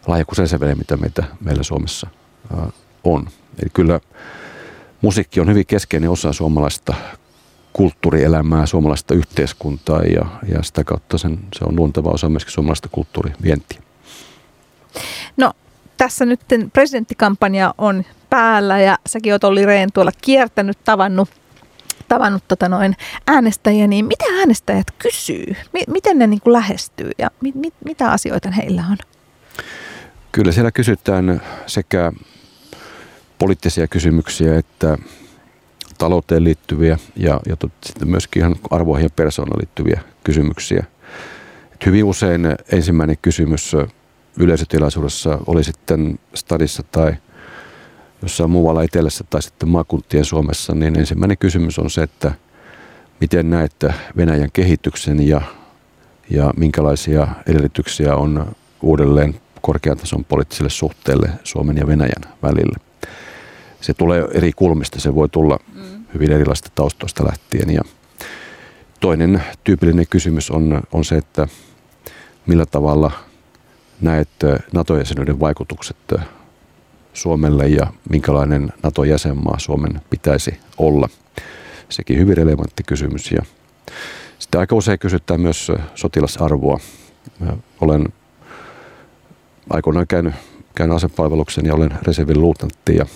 lahjakkuusreservejä, 0.06 0.74
mitä 0.74 0.96
meitä, 0.96 1.24
meillä 1.40 1.62
Suomessa 1.62 2.06
on. 3.04 3.28
Eli 3.62 3.70
kyllä 3.72 4.00
musiikki 5.02 5.40
on 5.40 5.48
hyvin 5.48 5.66
keskeinen 5.66 6.10
osa 6.10 6.32
suomalaista 6.32 6.94
kulttuurielämää, 7.72 8.66
suomalaista 8.66 9.14
yhteiskuntaa 9.14 10.02
ja, 10.02 10.26
ja 10.54 10.62
sitä 10.62 10.84
kautta 10.84 11.18
sen, 11.18 11.38
se 11.58 11.64
on 11.64 11.76
luonteva 11.76 12.10
osa 12.10 12.28
myöskin 12.28 12.52
suomalaista 12.52 12.88
kulttuurivientiä. 12.88 13.82
No 15.36 15.52
tässä 15.96 16.24
nyt 16.24 16.40
presidenttikampanja 16.72 17.74
on 17.78 18.04
päällä 18.30 18.80
ja 18.80 18.98
säkin 19.06 19.32
oot 19.32 19.44
Olli 19.44 19.66
Rehn 19.66 19.92
tuolla 19.94 20.12
kiertänyt, 20.22 20.78
tavannut, 20.84 21.28
tavannut 22.08 22.42
tota 22.48 22.68
noin 22.68 22.96
äänestäjiä, 23.26 23.86
niin 23.86 24.04
mitä 24.04 24.24
äänestäjät 24.38 24.86
kysyy? 24.98 25.56
M- 25.72 25.92
miten 25.92 26.18
ne 26.18 26.26
niin 26.26 26.40
kuin 26.40 26.52
lähestyy 26.52 27.10
ja 27.18 27.30
mit, 27.40 27.54
mit, 27.54 27.74
mitä 27.84 28.10
asioita 28.10 28.50
heillä 28.50 28.84
on? 28.90 28.96
Kyllä 30.32 30.52
siellä 30.52 30.70
kysytään 30.70 31.42
sekä 31.66 32.12
poliittisia 33.38 33.88
kysymyksiä 33.88 34.58
että 34.58 34.98
talouteen 35.98 36.44
liittyviä 36.44 36.98
ja, 37.16 37.40
ja 37.46 37.56
sitten 37.86 38.08
myöskin 38.08 38.40
ihan 38.40 38.56
arvoihin 38.70 39.04
ja 39.04 39.10
persoonaan 39.16 39.58
liittyviä 39.58 40.00
kysymyksiä. 40.24 40.84
Et 41.72 41.86
hyvin 41.86 42.04
usein 42.04 42.42
ensimmäinen 42.72 43.16
kysymys 43.22 43.72
yleisötilaisuudessa 44.38 45.38
oli 45.46 45.64
sitten 45.64 46.18
stadissa 46.34 46.82
tai 46.82 47.14
jossain 48.22 48.50
muualla 48.50 48.82
etelässä 48.82 49.24
tai 49.30 49.42
sitten 49.42 49.68
maakuntien 49.68 50.24
Suomessa, 50.24 50.74
niin 50.74 50.98
ensimmäinen 50.98 51.38
kysymys 51.38 51.78
on 51.78 51.90
se, 51.90 52.02
että 52.02 52.32
miten 53.20 53.50
näette 53.50 53.94
Venäjän 54.16 54.52
kehityksen 54.52 55.28
ja, 55.28 55.40
ja 56.30 56.52
minkälaisia 56.56 57.28
edellytyksiä 57.46 58.16
on 58.16 58.56
uudelleen 58.82 59.40
korkean 59.60 59.96
tason 59.96 60.24
poliittiselle 60.24 60.70
suhteelle 60.70 61.30
Suomen 61.44 61.76
ja 61.76 61.86
Venäjän 61.86 62.34
välillä. 62.42 62.78
Se 63.80 63.94
tulee 63.94 64.28
eri 64.34 64.52
kulmista, 64.52 65.00
se 65.00 65.14
voi 65.14 65.28
tulla 65.28 65.58
mm. 65.74 65.82
hyvin 66.14 66.32
erilaisista 66.32 66.70
taustoista 66.74 67.24
lähtien. 67.24 67.70
Ja 67.70 67.82
toinen 69.00 69.42
tyypillinen 69.64 70.06
kysymys 70.10 70.50
on, 70.50 70.82
on 70.92 71.04
se, 71.04 71.16
että 71.16 71.48
millä 72.46 72.66
tavalla 72.66 73.10
näet 74.04 74.28
NATO-jäsenyyden 74.72 75.40
vaikutukset 75.40 75.96
Suomelle 77.12 77.68
ja 77.68 77.86
minkälainen 78.10 78.72
NATO-jäsenmaa 78.82 79.58
Suomen 79.58 80.00
pitäisi 80.10 80.60
olla. 80.78 81.08
Sekin 81.88 82.18
hyvin 82.18 82.36
relevantti 82.36 82.82
kysymys. 82.82 83.32
Ja 83.32 83.42
sitten 84.38 84.60
aika 84.60 84.76
usein 84.76 84.98
kysytään 84.98 85.40
myös 85.40 85.72
sotilasarvoa. 85.94 86.80
Mä 87.40 87.56
olen 87.80 88.08
aikoinaan 89.70 90.06
käynyt, 90.06 90.34
käynyt 90.74 90.96
asepalveluksen 90.96 91.66
ja 91.66 91.74
olen 91.74 91.94
reservin 92.02 92.40
luutnantti 92.40 92.96
ja 92.96 93.06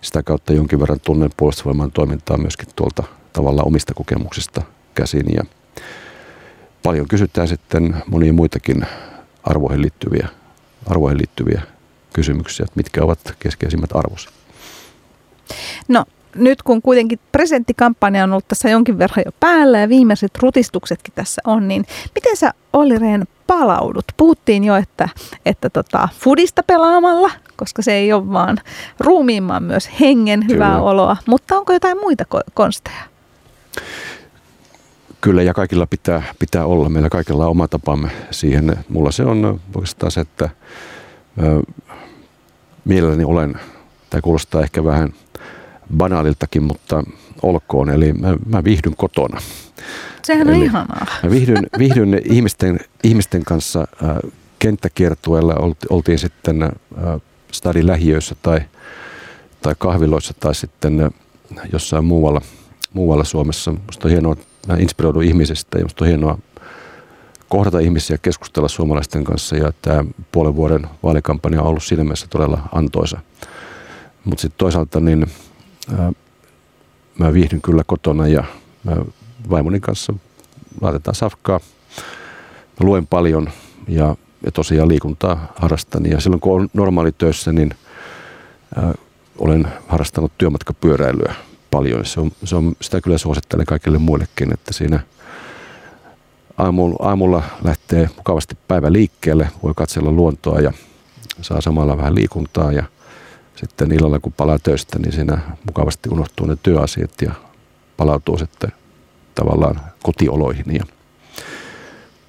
sitä 0.00 0.22
kautta 0.22 0.52
jonkin 0.52 0.80
verran 0.80 1.00
tunnen 1.00 1.30
puolustusvoiman 1.36 1.92
toimintaa 1.92 2.38
myöskin 2.38 2.68
tuolta 2.76 3.02
tavallaan 3.32 3.66
omista 3.66 3.94
kokemuksista 3.94 4.62
käsin. 4.94 5.26
Ja 5.34 5.44
paljon 6.82 7.08
kysytään 7.08 7.48
sitten 7.48 7.96
monia 8.06 8.32
muitakin 8.32 8.86
arvoihin 9.44 9.82
liittyviä, 9.82 10.28
arvoihin 10.86 11.18
liittyviä 11.18 11.62
kysymyksiä, 12.12 12.64
että 12.64 12.76
mitkä 12.76 13.04
ovat 13.04 13.18
keskeisimmät 13.38 13.90
arvos. 13.96 14.28
No 15.88 16.04
nyt 16.34 16.62
kun 16.62 16.82
kuitenkin 16.82 17.18
presidenttikampanja 17.32 18.24
on 18.24 18.32
ollut 18.32 18.48
tässä 18.48 18.70
jonkin 18.70 18.98
verran 18.98 19.22
jo 19.26 19.32
päällä 19.40 19.78
ja 19.78 19.88
viimeiset 19.88 20.38
rutistuksetkin 20.38 21.14
tässä 21.14 21.42
on, 21.44 21.68
niin 21.68 21.84
miten 22.14 22.36
sä 22.36 22.54
Olli 22.72 22.98
Rehn 22.98 23.24
palaudut? 23.46 24.04
Puhuttiin 24.16 24.64
jo, 24.64 24.76
että, 24.76 25.08
että 25.46 25.70
tota, 25.70 26.08
fudista 26.18 26.62
pelaamalla, 26.62 27.30
koska 27.56 27.82
se 27.82 27.92
ei 27.92 28.12
ole 28.12 28.32
vaan 28.32 28.58
ruumiin, 29.00 29.48
vaan 29.48 29.62
myös 29.62 29.90
hengen 30.00 30.40
Kyllä. 30.40 30.54
hyvää 30.54 30.82
oloa. 30.82 31.16
Mutta 31.26 31.56
onko 31.56 31.72
jotain 31.72 31.98
muita 31.98 32.24
konsteja? 32.54 33.02
Kyllä, 35.22 35.42
ja 35.42 35.54
kaikilla 35.54 35.86
pitää, 35.86 36.22
pitää 36.38 36.66
olla. 36.66 36.88
Meillä 36.88 37.08
kaikilla 37.08 37.44
on 37.44 37.50
oma 37.50 37.68
tapamme 37.68 38.10
siihen. 38.30 38.76
Mulla 38.88 39.12
se 39.12 39.24
on 39.24 39.60
oikeastaan 39.74 40.12
se, 40.12 40.20
että 40.20 40.48
ö, 41.42 41.62
mielelläni 42.84 43.24
olen, 43.24 43.54
tämä 44.10 44.20
kuulostaa 44.20 44.62
ehkä 44.62 44.84
vähän 44.84 45.12
banaaliltakin, 45.96 46.62
mutta 46.62 47.04
olkoon. 47.42 47.90
Eli 47.90 48.12
mä, 48.12 48.36
mä 48.46 48.64
viihdyn 48.64 48.96
kotona. 48.96 49.40
Sehän 50.22 50.48
on 50.48 50.54
Eli 50.54 50.64
ihanaa. 50.64 51.06
Mä 51.22 51.30
viihdyn, 51.30 51.66
viihdyn 51.78 52.20
ihmisten, 52.24 52.80
ihmisten 53.04 53.44
kanssa 53.44 53.80
äh, 53.80 54.16
kenttäkiertueella. 54.58 55.54
Olti, 55.54 55.86
oltiin 55.90 56.18
sitten 56.18 56.62
äh, 56.62 56.70
stadin 57.52 57.86
lähiöissä 57.86 58.36
tai, 58.42 58.60
tai 59.62 59.74
kahviloissa 59.78 60.34
tai 60.40 60.54
sitten 60.54 61.00
äh, 61.00 61.10
jossain 61.72 62.04
muualla, 62.04 62.40
muualla 62.92 63.24
Suomessa. 63.24 63.70
Musta 63.86 64.08
on 64.08 64.12
hienoa, 64.12 64.36
mä 64.68 64.76
inspiroidun 64.76 65.22
ihmisistä 65.22 65.78
ja 65.78 65.84
musta 65.84 66.04
on 66.04 66.08
hienoa 66.08 66.38
kohdata 67.48 67.78
ihmisiä, 67.78 68.18
keskustella 68.18 68.68
suomalaisten 68.68 69.24
kanssa 69.24 69.56
ja 69.56 69.72
tämä 69.82 70.04
puolen 70.32 70.56
vuoden 70.56 70.86
vaalikampanja 71.02 71.62
on 71.62 71.68
ollut 71.68 71.82
siinä 71.82 72.04
mielessä 72.04 72.26
todella 72.30 72.68
antoisa. 72.72 73.20
Mutta 74.24 74.42
sitten 74.42 74.58
toisaalta 74.58 75.00
niin 75.00 75.26
ää, 75.98 76.12
mä 77.18 77.32
viihdyn 77.32 77.62
kyllä 77.62 77.82
kotona 77.86 78.28
ja 78.28 78.44
mä 78.84 78.96
vaimoni 79.50 79.80
kanssa 79.80 80.14
laitetaan 80.80 81.14
safkaa. 81.14 81.60
Mä 82.80 82.86
luen 82.86 83.06
paljon 83.06 83.50
ja, 83.88 84.16
ja 84.44 84.52
tosiaan 84.52 84.88
liikuntaa 84.88 85.52
harrastan. 85.56 86.06
Ja 86.06 86.20
silloin 86.20 86.40
kun 86.40 86.70
on 86.76 87.12
töissä, 87.18 87.52
niin 87.52 87.70
ää, 88.76 88.94
olen 89.38 89.68
harrastanut 89.88 90.32
työmatkapyöräilyä 90.38 91.34
paljon. 91.72 92.04
Se 92.04 92.20
on, 92.20 92.30
se 92.44 92.56
on, 92.56 92.76
sitä 92.80 93.00
kyllä 93.00 93.18
suosittelen 93.18 93.66
kaikille 93.66 93.98
muillekin, 93.98 94.52
että 94.52 94.72
siinä 94.72 95.00
aamulla, 96.58 96.96
aamulla 96.98 97.42
lähtee 97.64 98.10
mukavasti 98.16 98.56
päivä 98.68 98.92
liikkeelle, 98.92 99.48
voi 99.62 99.72
katsella 99.76 100.10
luontoa 100.10 100.60
ja 100.60 100.72
saa 101.40 101.60
samalla 101.60 101.96
vähän 101.96 102.14
liikuntaa 102.14 102.72
ja 102.72 102.84
sitten 103.56 103.92
illalla 103.92 104.18
kun 104.18 104.32
palaa 104.32 104.58
töistä, 104.58 104.98
niin 104.98 105.12
siinä 105.12 105.38
mukavasti 105.66 106.08
unohtuu 106.12 106.46
ne 106.46 106.56
työasiat 106.62 107.10
ja 107.22 107.32
palautuu 107.96 108.38
sitten 108.38 108.72
tavallaan 109.34 109.80
kotioloihin. 110.02 110.74
Ja, 110.74 110.84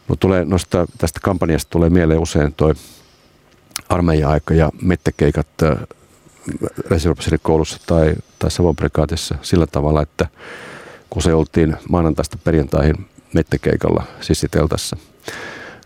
mutta 0.07 0.21
tulee 0.21 0.45
nosta, 0.45 0.85
tästä 0.97 1.19
kampanjasta 1.23 1.69
tulee 1.69 1.89
mieleen 1.89 2.19
usein 2.19 2.53
toi 2.53 2.73
armeija-aika 3.89 4.53
ja 4.53 4.71
mettäkeikat 4.81 5.47
äh, 5.63 5.77
reserviupseerikoulussa 6.89 7.79
tai, 7.85 8.13
tai 8.39 8.51
Savon 8.51 8.75
sillä 9.41 9.67
tavalla, 9.67 10.01
että 10.01 10.27
kun 11.09 11.21
se 11.21 11.33
oltiin 11.33 11.77
maanantaista 11.89 12.37
perjantaihin 12.43 13.05
mettäkeikalla 13.33 14.03
sissiteltässä, 14.21 14.95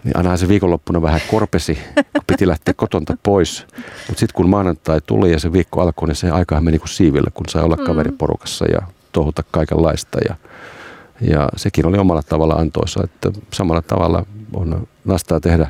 niin 0.03 0.17
aina 0.17 0.37
se 0.37 0.47
viikonloppuna 0.47 1.01
vähän 1.01 1.21
korpesi, 1.31 1.77
kun 1.95 2.23
piti 2.27 2.47
lähteä 2.47 2.73
kotonta 2.73 3.17
pois. 3.23 3.65
Mutta 3.77 4.19
sitten 4.19 4.33
kun 4.33 4.49
maanantai 4.49 5.01
tuli 5.05 5.31
ja 5.31 5.39
se 5.39 5.51
viikko 5.51 5.81
alkoi, 5.81 6.07
niin 6.07 6.15
se 6.15 6.31
aika 6.31 6.61
meni 6.61 6.79
kuin 6.79 6.89
siiville, 6.89 7.31
kun 7.33 7.45
sai 7.49 7.63
olla 7.63 7.75
mm. 7.75 7.83
kaveriporukassa 7.83 8.65
ja 8.65 8.81
touhuta 9.11 9.43
kaikenlaista. 9.51 10.19
Ja, 10.27 10.35
ja 11.21 11.49
sekin 11.55 11.85
oli 11.85 11.97
omalla 11.97 12.23
tavalla 12.23 12.53
antoisa, 12.53 13.03
että 13.03 13.31
samalla 13.53 13.81
tavalla 13.81 14.25
on 14.53 14.87
nastaa 15.05 15.39
tehdä 15.39 15.67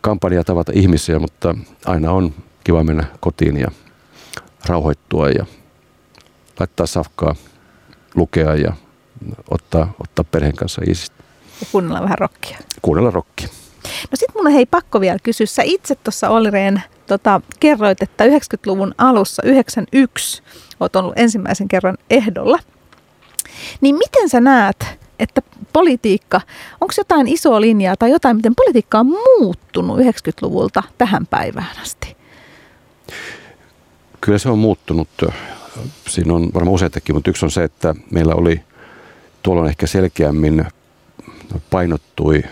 kampanjaa 0.00 0.44
tavata 0.44 0.72
ihmisiä, 0.74 1.18
mutta 1.18 1.54
aina 1.86 2.12
on 2.12 2.34
kiva 2.64 2.84
mennä 2.84 3.04
kotiin 3.20 3.56
ja 3.56 3.68
rauhoittua 4.66 5.28
ja 5.28 5.46
laittaa 6.60 6.86
safkaa, 6.86 7.34
lukea 8.14 8.54
ja 8.54 8.72
ottaa, 9.50 9.92
ottaa 10.00 10.24
perheen 10.30 10.56
kanssa 10.56 10.82
isistä. 10.88 11.16
Ja 11.60 11.66
kuunnella 11.72 12.02
vähän 12.02 12.18
rockia. 12.18 12.58
Kuunnella 12.82 13.10
rockia. 13.10 13.48
No 13.84 14.14
sit 14.14 14.34
mun 14.34 14.52
hei 14.52 14.66
pakko 14.66 15.00
vielä 15.00 15.18
kysyä. 15.22 15.46
Sä 15.46 15.62
itse 15.62 15.94
tuossa 15.94 16.28
Olli 16.28 16.50
Rehn, 16.50 16.80
tota, 17.06 17.40
kerroit, 17.60 18.02
että 18.02 18.24
90-luvun 18.24 18.94
alussa, 18.98 19.42
91, 19.42 20.42
oot 20.80 20.96
ollut 20.96 21.18
ensimmäisen 21.18 21.68
kerran 21.68 21.98
ehdolla. 22.10 22.58
Niin 23.80 23.94
miten 23.94 24.28
sä 24.28 24.40
näet, 24.40 24.86
että 25.18 25.42
politiikka, 25.72 26.40
onko 26.80 26.94
jotain 26.98 27.28
isoa 27.28 27.60
linjaa 27.60 27.96
tai 27.96 28.10
jotain, 28.10 28.36
miten 28.36 28.54
politiikka 28.54 28.98
on 28.98 29.06
muuttunut 29.06 29.98
90-luvulta 29.98 30.82
tähän 30.98 31.26
päivään 31.26 31.80
asti? 31.82 32.16
Kyllä 34.24 34.38
se 34.38 34.48
on 34.48 34.58
muuttunut. 34.58 35.08
Siinä 36.08 36.34
on 36.34 36.50
varmaan 36.54 36.74
useitakin, 36.74 37.14
mutta 37.14 37.30
yksi 37.30 37.46
on 37.46 37.50
se, 37.50 37.64
että 37.64 37.94
meillä 38.10 38.34
oli 38.34 38.60
tuolloin 39.42 39.68
ehkä 39.68 39.86
selkeämmin 39.86 40.64
painottui 41.70 42.42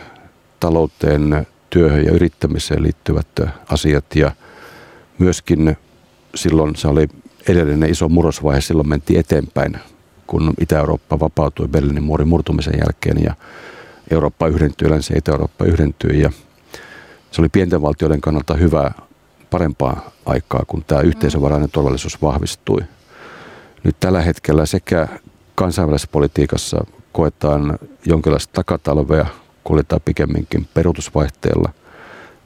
talouteen, 0.60 1.46
työhön 1.70 2.04
ja 2.04 2.12
yrittämiseen 2.12 2.82
liittyvät 2.82 3.26
asiat. 3.68 4.04
Ja 4.14 4.32
myöskin 5.18 5.76
silloin 6.34 6.76
se 6.76 6.88
oli 6.88 7.08
edellinen 7.48 7.90
iso 7.90 8.08
murrosvaihe, 8.08 8.60
silloin 8.60 8.88
mentiin 8.88 9.20
eteenpäin, 9.20 9.76
kun 10.26 10.54
Itä-Eurooppa 10.60 11.20
vapautui 11.20 11.68
Berliinin 11.68 12.04
muurin 12.04 12.28
murtumisen 12.28 12.78
jälkeen 12.78 13.24
ja 13.24 13.34
Eurooppa 14.10 14.46
yhdentyi, 14.46 14.90
länsi 14.90 15.14
Itä-Eurooppa 15.16 15.64
yhdentyi 15.64 16.20
ja 16.20 16.32
se 17.30 17.40
oli 17.42 17.48
pienten 17.48 17.82
valtioiden 17.82 18.20
kannalta 18.20 18.54
hyvää, 18.54 18.94
parempaa 19.50 20.10
aikaa, 20.26 20.64
kun 20.66 20.84
tämä 20.86 21.00
yhteisövarainen 21.00 21.70
turvallisuus 21.70 22.22
vahvistui. 22.22 22.80
nyt 23.84 23.96
tällä 24.00 24.20
hetkellä 24.20 24.66
sekä 24.66 25.08
kansainvälisessä 25.54 26.08
politiikassa 26.12 26.84
koetaan 27.12 27.78
jonkinlaista 28.06 28.52
takatalvea, 28.52 29.26
kuljetaan 29.64 30.00
pikemminkin 30.04 30.68
peruutusvaihteella. 30.74 31.72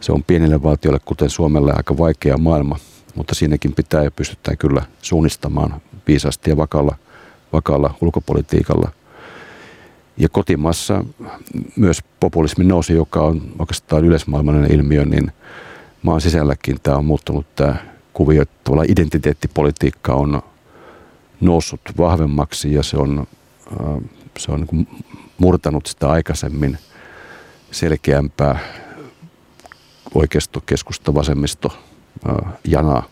Se 0.00 0.12
on 0.12 0.24
pienille 0.24 0.62
valtioille, 0.62 1.00
kuten 1.04 1.30
Suomelle, 1.30 1.72
aika 1.76 1.98
vaikea 1.98 2.36
maailma, 2.38 2.78
mutta 3.14 3.34
siinäkin 3.34 3.72
pitää 3.72 4.02
ja 4.02 4.10
pystytään 4.10 4.58
kyllä 4.58 4.82
suunnistamaan 5.02 5.80
viisaasti 6.08 6.50
ja 6.50 6.56
vakalla, 6.56 6.96
vakalla 7.52 7.94
ulkopolitiikalla. 8.00 8.90
Ja 10.16 10.28
kotimassa 10.28 11.04
myös 11.76 12.00
populismin 12.20 12.68
nousi, 12.68 12.92
joka 12.92 13.20
on 13.20 13.42
oikeastaan 13.58 14.04
yleismaailmallinen 14.04 14.72
ilmiö, 14.72 15.04
niin 15.04 15.32
maan 16.04 16.20
sisälläkin 16.20 16.76
tämä 16.82 16.96
on 16.96 17.04
muuttunut 17.04 17.46
tämä 17.56 17.76
kuvio, 18.12 18.42
että 18.42 18.72
identiteettipolitiikka 18.88 20.14
on 20.14 20.42
noussut 21.40 21.80
vahvemmaksi 21.98 22.74
ja 22.74 22.82
se 22.82 22.96
on, 22.96 23.26
äh, 23.72 24.02
se 24.38 24.52
on 24.52 24.66
niin 24.72 24.88
murtanut 25.38 25.86
sitä 25.86 26.10
aikaisemmin 26.10 26.78
selkeämpää 27.70 28.58
oikeisto, 30.14 30.60
keskusta, 30.66 31.14
vasemmisto 31.14 31.78
äh, 32.28 32.52
janaa. 32.64 33.02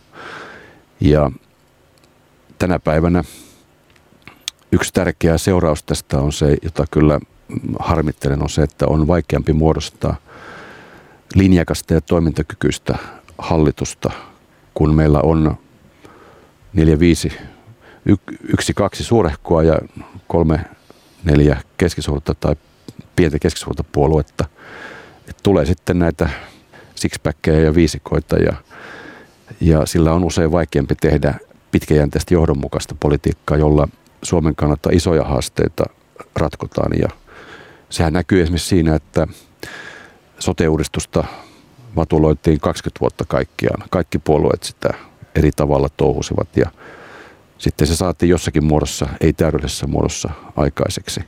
Ja 1.01 1.31
tänä 2.59 2.79
päivänä 2.79 3.25
yksi 4.73 4.93
tärkeä 4.93 5.39
seuraus 5.39 5.83
tästä 5.83 6.19
on 6.19 6.33
se, 6.33 6.57
jota 6.63 6.85
kyllä 6.91 7.21
harmittelen, 7.79 8.43
on 8.43 8.51
se, 8.51 8.63
että 8.63 8.87
on 8.87 9.07
vaikeampi 9.07 9.53
muodostaa 9.53 10.17
linjakasta 11.35 11.95
ja 11.95 12.01
toimintakykyistä 12.01 12.99
hallitusta, 13.39 14.11
kun 14.75 14.95
meillä 14.95 15.21
on 15.21 15.57
neljä, 16.73 16.99
viisi, 16.99 17.33
yksi, 18.53 18.75
kaksi 18.75 19.05
suurehkoa 19.05 19.63
ja 19.63 19.79
kolme, 20.27 20.61
neljä 21.25 21.63
keskisuurta 21.77 22.35
tai 22.35 22.57
pientä 23.17 23.39
keskisuurta 23.39 23.85
puoluetta. 23.93 24.45
Et 25.29 25.37
tulee 25.43 25.67
sitten 25.67 25.99
näitä 25.99 26.29
sixpackeja 26.95 27.61
ja 27.61 27.75
viisikoita 27.75 28.37
ja, 28.37 28.53
ja 29.61 29.87
sillä 29.87 30.13
on 30.13 30.25
usein 30.25 30.53
vaikeampi 30.53 30.95
tehdä 30.95 31.35
pitkäjänteistä 31.71 32.35
johdonmukaista 32.35 32.97
politiikkaa, 33.01 33.57
jolla 33.57 33.89
Suomen 34.23 34.57
kannalta 34.57 34.91
isoja 34.93 35.25
haasteita 35.25 35.85
ratkotaan. 36.37 36.93
Ja 36.99 37.09
sehän 37.91 38.13
näkyy 38.13 38.43
esimerkiksi 38.43 38.69
siinä, 38.69 38.95
että 38.95 39.27
sote-uudistusta 40.43 41.25
vatuloitiin 41.97 42.61
20 42.61 43.01
vuotta 43.01 43.25
kaikkiaan. 43.29 43.89
Kaikki 43.91 44.19
puolueet 44.19 44.63
sitä 44.63 44.95
eri 45.35 45.51
tavalla 45.57 45.89
touhusivat 45.97 46.57
ja 46.57 46.71
sitten 47.59 47.87
se 47.87 47.97
saatiin 47.97 48.31
jossakin 48.31 48.65
muodossa, 48.65 49.07
ei 49.21 49.33
täydellisessä 49.33 49.87
muodossa 49.87 50.31
aikaiseksi. 50.57 51.21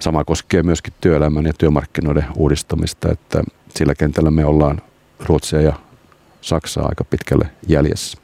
Sama 0.00 0.24
koskee 0.24 0.62
myöskin 0.62 0.92
työelämän 1.00 1.46
ja 1.46 1.52
työmarkkinoiden 1.58 2.26
uudistamista, 2.36 3.12
että 3.12 3.42
sillä 3.76 3.94
kentällä 3.94 4.30
me 4.30 4.44
ollaan 4.44 4.82
Ruotsia 5.20 5.60
ja 5.60 5.72
Saksaa 6.40 6.86
aika 6.88 7.04
pitkälle 7.04 7.50
jäljessä. 7.68 8.18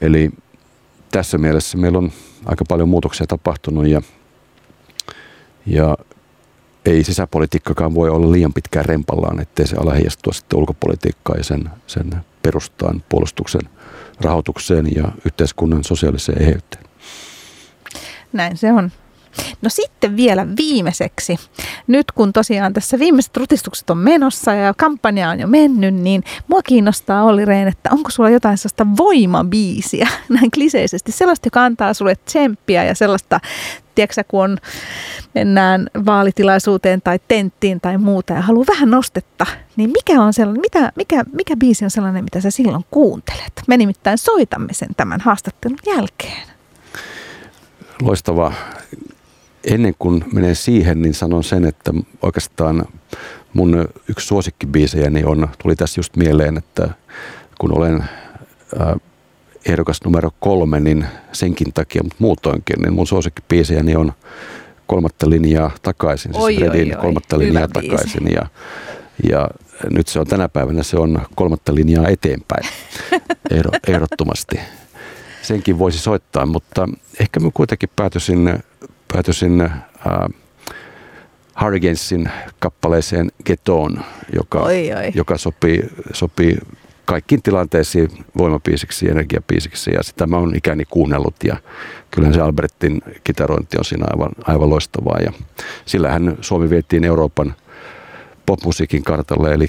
Eli 0.00 0.30
tässä 1.10 1.38
mielessä 1.38 1.78
meillä 1.78 1.98
on 1.98 2.12
aika 2.44 2.64
paljon 2.68 2.88
muutoksia 2.88 3.26
tapahtunut 3.26 3.86
ja, 3.86 4.02
ja 5.66 5.96
ei 6.84 7.04
sisäpolitiikkakaan 7.04 7.94
voi 7.94 8.10
olla 8.10 8.32
liian 8.32 8.52
pitkään 8.52 8.84
rempallaan, 8.84 9.40
ettei 9.40 9.66
se 9.66 9.76
ala 9.76 9.92
heijastua 9.92 10.32
sitten 10.32 10.58
ulkopolitiikkaan 10.58 11.38
ja 11.38 11.44
sen, 11.44 11.70
sen 11.86 12.10
perustaan 12.42 13.04
puolustuksen 13.08 13.62
rahoitukseen 14.20 14.96
ja 14.96 15.12
yhteiskunnan 15.24 15.84
sosiaaliseen 15.84 16.42
eheyteen. 16.42 16.84
Näin 18.32 18.56
se 18.56 18.72
on. 18.72 18.92
No 19.62 19.68
sitten 19.68 20.16
vielä 20.16 20.46
viimeiseksi, 20.56 21.36
nyt 21.86 22.12
kun 22.12 22.32
tosiaan 22.32 22.72
tässä 22.72 22.98
viimeiset 22.98 23.36
rutistukset 23.36 23.90
on 23.90 23.98
menossa 23.98 24.54
ja 24.54 24.74
kampanja 24.76 25.30
on 25.30 25.40
jo 25.40 25.46
mennyt, 25.46 25.94
niin 25.94 26.24
mua 26.48 26.62
kiinnostaa 26.62 27.24
Olli 27.24 27.44
Rehn, 27.44 27.68
että 27.68 27.90
onko 27.92 28.10
sulla 28.10 28.30
jotain 28.30 28.58
sellaista 28.58 28.86
voimabiisiä, 28.96 30.08
näin 30.28 30.50
kliseisesti, 30.50 31.12
sellaista, 31.12 31.46
joka 31.46 31.64
antaa 31.64 31.94
sulle 31.94 32.16
tsemppiä 32.24 32.84
ja 32.84 32.94
sellaista, 32.94 33.40
tiedätkö 33.94 34.24
kun 34.28 34.44
on, 34.44 34.58
mennään 35.34 35.86
vaalitilaisuuteen 36.06 37.02
tai 37.02 37.20
tenttiin 37.28 37.80
tai 37.80 37.98
muuta 37.98 38.32
ja 38.32 38.42
haluaa 38.42 38.66
vähän 38.68 38.90
nostetta, 38.90 39.46
niin 39.76 39.90
mikä 39.90 40.22
on 40.22 40.32
sellainen, 40.32 40.60
mitä, 40.60 40.92
mikä, 40.96 41.24
mikä 41.32 41.56
biisi 41.56 41.84
on 41.84 41.90
sellainen, 41.90 42.24
mitä 42.24 42.40
sä 42.40 42.50
silloin 42.50 42.84
kuuntelet? 42.90 43.52
Me 43.66 43.76
nimittäin 43.76 44.18
soitamme 44.18 44.72
sen 44.72 44.88
tämän 44.96 45.20
haastattelun 45.20 45.78
jälkeen. 45.86 46.42
Loistavaa 48.02 48.54
ennen 49.64 49.94
kuin 49.98 50.24
menen 50.32 50.56
siihen, 50.56 51.02
niin 51.02 51.14
sanon 51.14 51.44
sen, 51.44 51.64
että 51.64 51.92
oikeastaan 52.22 52.84
mun 53.52 53.88
yksi 54.08 54.26
suosikkibiisejäni 54.26 55.24
on, 55.24 55.48
tuli 55.62 55.76
tässä 55.76 55.98
just 55.98 56.16
mieleen, 56.16 56.58
että 56.58 56.88
kun 57.60 57.78
olen 57.78 58.04
äh, 58.80 58.94
ehdokas 59.66 60.00
numero 60.04 60.30
kolme, 60.40 60.80
niin 60.80 61.06
senkin 61.32 61.72
takia, 61.72 62.02
mutta 62.02 62.16
muutoinkin, 62.18 62.82
niin 62.82 62.92
mun 62.92 63.06
suosikkibiisejäni 63.06 63.96
on 63.96 64.12
kolmatta 64.86 65.30
linjaa 65.30 65.70
takaisin, 65.82 66.32
siis 66.32 66.44
oi, 66.44 66.56
Redin 66.56 66.88
oi, 66.88 66.94
oi, 66.94 67.02
kolmatta 67.02 67.38
linjaa 67.38 67.68
biisi. 67.68 67.88
takaisin 67.88 68.32
ja, 68.32 68.46
ja 69.30 69.48
nyt 69.90 70.08
se 70.08 70.20
on 70.20 70.26
tänä 70.26 70.48
päivänä 70.48 70.82
se 70.82 70.96
on 70.96 71.20
kolmatta 71.34 71.74
linjaa 71.74 72.08
eteenpäin 72.08 72.68
ehdottomasti. 73.88 74.60
Senkin 75.42 75.78
voisi 75.78 75.98
soittaa, 75.98 76.46
mutta 76.46 76.88
ehkä 77.20 77.40
mä 77.40 77.50
kuitenkin 77.54 77.88
päätösin 77.96 78.62
päätösin 79.12 79.60
äh, 79.60 79.72
Hurricanesin 81.60 82.30
kappaleeseen 82.58 83.30
Get 83.44 83.68
On, 83.68 84.04
joka, 84.36 84.58
oi, 84.58 84.92
oi. 84.92 85.10
joka 85.14 85.38
sopii, 85.38 85.82
sopii 86.12 86.58
kaikkiin 87.04 87.42
tilanteisiin 87.42 88.08
voimapiisiksi, 88.38 89.10
energiapiisiksi 89.10 89.90
ja 89.94 90.02
sitä 90.02 90.26
mä 90.26 90.36
oon 90.36 90.56
ikäni 90.56 90.84
kuunnellut 90.90 91.34
ja 91.44 91.56
kyllähän 92.10 92.34
se 92.34 92.40
Albertin 92.40 93.02
kitarointi 93.24 93.78
on 93.78 93.84
siinä 93.84 94.06
aivan, 94.10 94.30
aivan 94.44 94.70
loistavaa 94.70 95.18
ja 95.18 95.32
sillähän 95.84 96.38
Suomi 96.40 96.70
vietiin 96.70 97.04
Euroopan 97.04 97.54
popmusiikin 98.46 99.04
kartalle, 99.04 99.54
eli 99.54 99.66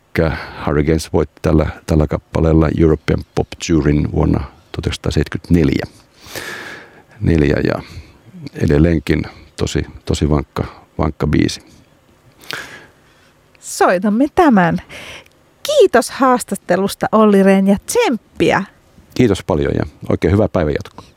Hurricanes 0.65 1.13
voitti 1.13 1.39
tällä, 1.41 1.69
tällä 1.85 2.07
kappaleella 2.07 2.69
European 2.79 3.23
Pop 3.35 3.47
Tourin 3.67 4.11
vuonna 4.11 4.39
1974. 4.71 5.85
Neljä 7.21 7.57
ja 7.63 7.81
edelleenkin 8.55 9.23
tosi, 9.57 9.85
tosi 10.05 10.29
vankka, 10.29 10.63
vankka 10.97 11.27
biisi. 11.27 11.61
Soitamme 13.59 14.25
tämän. 14.35 14.81
Kiitos 15.63 16.09
haastattelusta 16.11 17.07
Olli 17.11 17.43
Rehn 17.43 17.67
ja 17.67 17.77
tsemppiä. 17.85 18.63
Kiitos 19.15 19.43
paljon 19.43 19.71
ja 19.75 19.85
oikein 20.09 20.33
hyvää 20.33 20.49
päivänjatkoa. 20.49 21.12